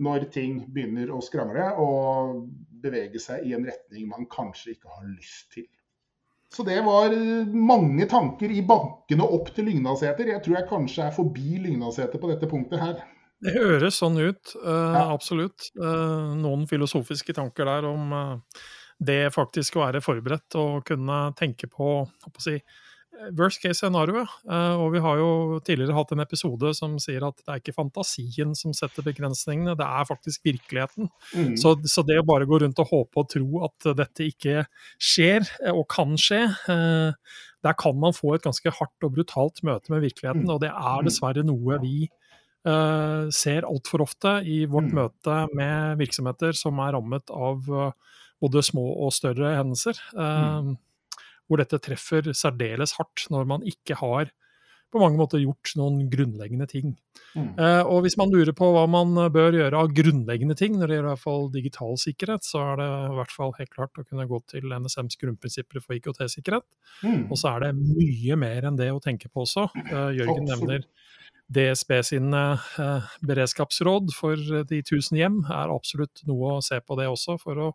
når 0.00 0.30
ting 0.32 0.62
begynner 0.72 1.12
å 1.12 1.20
skramle 1.24 1.66
og 1.82 2.46
bevege 2.82 3.20
seg 3.22 3.44
i 3.46 3.54
en 3.56 3.66
retning 3.68 4.08
man 4.08 4.28
kanskje 4.32 4.74
ikke 4.74 4.90
har 4.94 5.06
lyst 5.12 5.52
til. 5.54 5.68
Så 6.50 6.64
det 6.66 6.80
var 6.82 7.12
mange 7.54 8.08
tanker 8.10 8.50
i 8.50 8.62
bankene 8.66 9.22
opp 9.22 9.52
til 9.54 9.68
Lyngdalseter. 9.70 10.32
Jeg 10.32 10.42
tror 10.42 10.56
jeg 10.58 10.68
kanskje 10.70 11.06
er 11.06 11.14
forbi 11.14 11.60
Lyngdalseter 11.62 12.18
på 12.18 12.30
dette 12.32 12.48
punktet 12.50 12.82
her. 12.82 12.96
Det 13.40 13.54
høres 13.54 14.00
sånn 14.02 14.18
ut, 14.18 14.52
uh, 14.58 14.96
ja. 14.96 15.04
absolutt. 15.14 15.70
Uh, 15.78 16.34
noen 16.36 16.66
filosofiske 16.68 17.32
tanker 17.36 17.70
der 17.70 17.86
om 17.88 18.12
uh, 18.12 18.64
det 19.00 19.30
faktisk 19.32 19.78
å 19.78 19.86
være 19.86 20.02
forberedt 20.04 20.58
og 20.60 20.82
kunne 20.90 21.22
tenke 21.38 21.70
på, 21.70 21.92
å 22.04 22.42
si, 22.42 22.58
worst 23.36 23.60
case 23.62 23.78
scenario. 23.80 24.22
Eh, 24.50 24.76
og 24.80 24.92
vi 24.94 25.02
har 25.02 25.20
jo 25.20 25.58
tidligere 25.64 25.96
hatt 25.96 26.14
en 26.14 26.22
episode 26.24 26.72
som 26.76 26.96
sier 27.02 27.24
at 27.26 27.38
det 27.40 27.52
er 27.52 27.62
ikke 27.62 27.76
fantasien 27.76 28.54
som 28.58 28.74
setter 28.76 29.06
begrensningene, 29.06 29.76
det 29.78 29.86
er 29.86 30.08
faktisk 30.08 30.46
virkeligheten. 30.48 31.10
Mm. 31.34 31.54
Så, 31.60 31.76
så, 31.90 32.04
det 32.06 32.20
å 32.20 32.26
bare 32.28 32.48
gå 32.48 32.60
rundt 32.62 32.80
og 32.82 32.92
håpe 32.92 33.22
og 33.22 33.30
tro 33.32 33.64
at 33.68 33.90
dette 33.98 34.28
ikke 34.30 34.64
skjer, 34.96 35.44
eh, 35.64 35.74
og 35.74 35.86
kan 35.92 36.16
skje, 36.20 36.42
eh, 36.72 37.36
der 37.60 37.76
kan 37.76 37.98
man 38.00 38.16
få 38.16 38.34
et 38.36 38.46
ganske 38.46 38.72
hardt 38.78 39.06
og 39.06 39.14
brutalt 39.18 39.60
møte 39.66 39.92
med 39.92 40.04
virkeligheten. 40.06 40.46
Mm. 40.48 40.54
Og 40.56 40.62
det 40.64 40.72
er 40.72 41.00
mm. 41.00 41.08
dessverre 41.10 41.44
noe 41.44 41.80
vi 41.82 41.96
uh, 42.64 43.28
ser 43.36 43.66
altfor 43.68 44.06
ofte 44.06 44.38
i 44.48 44.62
vårt 44.64 44.88
mm. 44.88 44.94
møte 44.96 45.42
med 45.58 46.00
virksomheter 46.00 46.56
som 46.56 46.80
er 46.80 46.94
rammet 46.96 47.28
av 47.28 47.68
både 48.40 48.62
små 48.64 48.86
og 49.04 49.12
større 49.12 49.52
hendelser. 49.58 50.00
Uh, 50.16 50.72
hvor 51.50 51.58
dette 51.58 51.80
treffer 51.82 52.30
særdeles 52.30 52.94
hardt 53.00 53.26
når 53.34 53.48
man 53.50 53.66
ikke 53.66 53.98
har 53.98 54.30
på 54.90 54.98
mange 54.98 55.18
måter 55.20 55.38
gjort 55.38 55.70
noen 55.78 56.00
grunnleggende 56.10 56.66
ting. 56.70 56.94
Mm. 57.36 57.52
Eh, 57.62 57.82
og 57.86 58.02
hvis 58.04 58.16
man 58.18 58.32
lurer 58.32 58.50
på 58.56 58.72
hva 58.74 58.86
man 58.90 59.14
bør 59.30 59.54
gjøre 59.54 59.82
av 59.84 59.92
grunnleggende 59.94 60.56
ting 60.58 60.74
når 60.78 60.90
det 60.90 60.96
gjelder 60.96 61.06
i 61.06 61.12
hvert 61.12 61.22
fall 61.22 61.46
digital 61.54 62.00
sikkerhet, 62.02 62.46
så 62.46 62.64
er 62.72 62.80
det 62.80 62.88
i 62.88 63.14
hvert 63.20 63.34
fall 63.34 63.54
helt 63.58 63.72
klart 63.76 64.02
å 64.02 64.06
kunne 64.06 64.26
gå 64.30 64.40
til 64.50 64.74
NSMs 64.74 65.20
grunnprinsipper 65.20 65.84
for 65.84 65.94
IKT-sikkerhet. 65.94 66.66
Mm. 67.06 67.22
Og 67.28 67.38
så 67.38 67.54
er 67.54 67.68
det 67.68 67.72
mye 67.78 68.40
mer 68.40 68.66
enn 68.66 68.80
det 68.80 68.90
å 68.90 69.02
tenke 69.04 69.30
på 69.30 69.46
også. 69.46 69.68
Eh, 69.84 70.10
Jørgen 70.18 70.50
nevner 70.50 70.86
DSB 71.50 71.96
sine 72.06 72.44
eh, 72.58 73.14
beredskapsråd 73.26 74.10
for 74.14 74.62
de 74.66 74.82
tusen 74.86 75.18
hjem 75.18 75.42
er 75.46 75.70
absolutt 75.70 76.22
noe 76.26 76.58
å 76.58 76.64
se 76.66 76.82
på 76.82 76.98
det 76.98 77.06
også, 77.10 77.38
for 77.42 77.62
å 77.62 77.72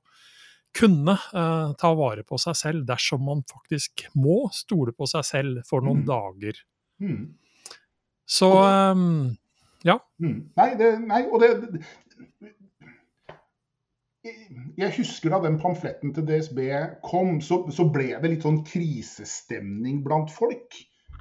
kunne 0.76 1.16
eh, 1.16 1.74
ta 1.80 1.92
vare 1.96 2.26
på 2.28 2.40
seg 2.42 2.58
selv 2.60 2.86
dersom 2.88 3.24
man 3.28 3.44
faktisk 3.48 4.08
må 4.20 4.46
stole 4.56 4.94
på 4.96 5.08
seg 5.10 5.28
selv 5.28 5.66
for 5.70 5.86
noen 5.86 6.04
mm. 6.04 6.08
dager. 6.10 6.60
Mm. 7.04 7.22
Så 8.26 8.50
um, 8.52 9.36
ja. 9.86 10.00
Mm. 10.22 10.40
Nei, 10.58 10.72
det, 10.80 10.90
nei, 11.06 11.22
og 11.30 11.44
det, 11.44 11.84
Jeg 14.76 14.96
husker 14.98 15.30
da 15.32 15.44
den 15.44 15.60
pamfletten 15.62 16.16
til 16.16 16.26
DSB 16.26 16.60
kom, 17.06 17.38
så, 17.46 17.62
så 17.70 17.86
ble 17.94 18.10
det 18.18 18.32
litt 18.32 18.48
sånn 18.48 18.64
krisestemning 18.66 20.02
blant 20.06 20.34
folk. 20.34 20.80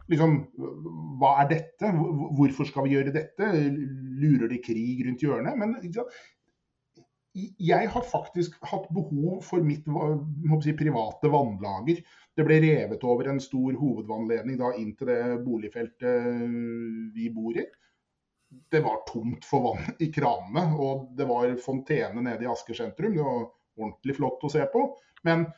Liksom, 0.08 0.38
hva 1.20 1.34
er 1.42 1.50
dette? 1.52 1.90
Hvorfor 2.36 2.68
skal 2.68 2.86
vi 2.86 2.96
gjøre 2.96 3.12
dette? 3.12 3.50
Lurer 4.20 4.48
de 4.50 4.60
krig 4.64 5.04
rundt 5.04 5.22
hjørnet? 5.24 5.56
Men 5.60 5.76
jeg 7.34 7.88
har 7.90 8.04
faktisk 8.06 8.60
hatt 8.70 8.86
behov 8.94 9.40
for 9.42 9.64
mitt 9.66 9.88
si, 10.62 10.74
private 10.78 11.30
vannlager. 11.32 12.02
Det 12.34 12.44
ble 12.46 12.60
revet 12.62 13.06
over 13.06 13.30
en 13.30 13.40
stor 13.42 13.74
hovedvannledning 13.78 14.58
da, 14.60 14.70
inn 14.78 14.92
til 14.98 15.10
det 15.10 15.22
boligfeltet 15.42 16.44
vi 17.14 17.30
bor 17.34 17.58
i. 17.58 17.66
Det 18.70 18.80
var 18.84 19.02
tomt 19.08 19.46
for 19.46 19.66
vann 19.66 19.98
i 20.02 20.12
kranene, 20.14 20.68
og 20.78 21.08
det 21.18 21.26
var 21.26 21.56
fontene 21.62 22.22
nede 22.22 22.46
i 22.46 22.50
Asker 22.50 22.78
sentrum. 22.78 23.16
Det 23.16 23.26
var 23.26 23.48
ordentlig 23.80 24.14
flott 24.20 24.46
å 24.46 24.52
se 24.54 24.62
på. 24.70 24.86
Men 25.26 25.48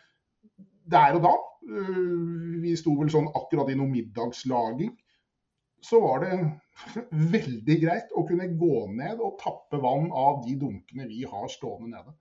der 0.86 1.18
og 1.18 1.26
da, 1.26 1.34
øh, 1.68 2.56
vi 2.62 2.72
sto 2.78 2.94
vel 2.96 3.12
sånn 3.12 3.28
akkurat 3.36 3.68
i 3.72 3.76
noe 3.76 3.90
middagslaging, 3.90 4.94
så 5.86 6.00
var 6.02 6.24
det 6.24 6.36
veldig 7.36 7.80
greit 7.82 8.14
å 8.14 8.26
kunne 8.28 8.48
gå 8.58 8.86
ned 8.92 9.22
og 9.22 9.38
tappe 9.42 9.80
vann 9.82 10.10
av 10.10 10.42
de 10.46 10.56
dunkene 10.60 11.08
vi 11.10 11.24
har 11.28 11.50
stående 11.52 11.92
nede. 11.94 12.16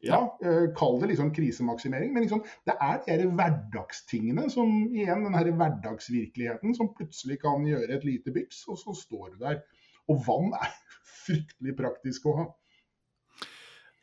Ja, 0.00 0.20
eh, 0.44 0.70
Kall 0.76 0.96
det 1.00 1.10
liksom 1.10 1.32
krisemaksimering, 1.36 2.12
men 2.14 2.24
liksom, 2.24 2.40
det 2.64 2.76
er 2.80 3.02
de 3.20 3.26
hverdagstingene 3.36 4.46
som 4.52 4.70
igjen, 4.88 5.26
den 5.26 5.36
her 5.36 5.50
hverdagsvirkeligheten 5.50 6.72
som 6.76 6.88
plutselig 6.96 7.36
kan 7.42 7.66
gjøre 7.68 7.98
et 7.98 8.06
lite 8.08 8.32
byks, 8.32 8.62
og 8.72 8.80
så 8.80 8.96
står 8.96 9.34
du 9.34 9.44
der. 9.44 9.60
Og 10.08 10.22
vann 10.24 10.54
er 10.56 10.72
fryktelig 11.26 11.76
praktisk 11.82 12.30
å 12.30 12.36
ha. 12.38 12.46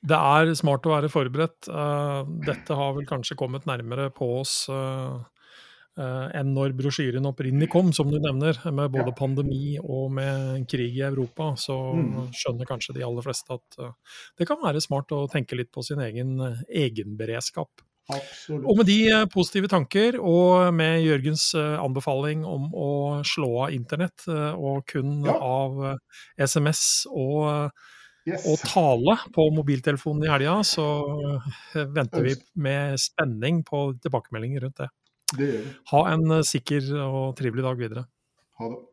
Det 0.08 0.18
er 0.38 0.54
smart 0.56 0.86
å 0.86 0.94
være 0.94 1.10
forberedt. 1.10 1.66
Eh, 1.66 2.30
dette 2.46 2.78
har 2.78 2.94
vel 3.00 3.10
kanskje 3.10 3.40
kommet 3.40 3.66
nærmere 3.66 4.12
på 4.14 4.30
oss 4.44 4.68
eh, 4.70 5.18
enn 5.98 6.54
når 6.54 6.76
brosjyren 6.78 7.26
opprinnelig 7.30 7.70
kom, 7.74 7.92
som 7.96 8.12
du 8.12 8.20
nevner, 8.22 8.60
med 8.70 8.94
både 8.94 9.16
pandemi 9.18 9.78
og 9.82 10.12
med 10.18 10.68
krig 10.70 11.00
i 11.00 11.06
Europa, 11.08 11.52
så 11.58 11.78
mm. 11.98 12.30
skjønner 12.38 12.70
kanskje 12.70 12.98
de 13.00 13.06
aller 13.08 13.26
fleste 13.26 13.58
at 13.58 13.82
eh, 13.82 14.22
det 14.38 14.48
kan 14.50 14.62
være 14.62 14.84
smart 14.84 15.12
å 15.16 15.26
tenke 15.32 15.58
litt 15.58 15.72
på 15.74 15.86
sin 15.86 16.02
egen 16.06 16.38
egenberedskap. 16.68 17.84
Absolutt. 18.08 18.64
Og 18.64 18.80
med 18.80 18.88
de 18.88 18.98
eh, 19.12 19.26
positive 19.32 19.68
tanker, 19.72 20.16
og 20.22 20.72
med 20.76 21.02
Jørgens 21.04 21.50
eh, 21.60 21.76
anbefaling 21.82 22.46
om 22.48 22.70
å 22.72 22.90
slå 23.28 23.52
av 23.66 23.76
internett 23.76 24.28
eh, 24.32 24.54
og 24.56 24.86
kun 24.88 25.20
Ja. 25.28 25.36
av 25.36 25.84
eh, 25.92 26.24
SMS 26.48 27.06
og, 27.12 27.72
Yes. 28.28 28.44
og 28.44 28.60
tale 28.60 29.14
på 29.32 29.46
mobiltelefonen 29.56 30.26
i 30.26 30.32
helga, 30.32 30.58
så 30.68 30.84
eh, 31.40 31.86
venter 31.96 32.26
vi 32.26 32.34
med 32.60 33.00
spenning 33.00 33.62
på 33.68 33.94
tilbakemeldinger 34.04 34.66
rundt 34.66 34.82
det. 34.82 34.90
Det 35.36 35.48
gjør 35.50 35.64
vi. 35.66 35.74
Ha 35.92 36.04
en 36.14 36.38
eh, 36.38 36.46
sikker 36.48 36.92
og 37.04 37.36
trivelig 37.40 37.66
dag 37.68 37.82
videre. 37.82 38.06
Ha 38.62 38.72
det. 38.72 38.84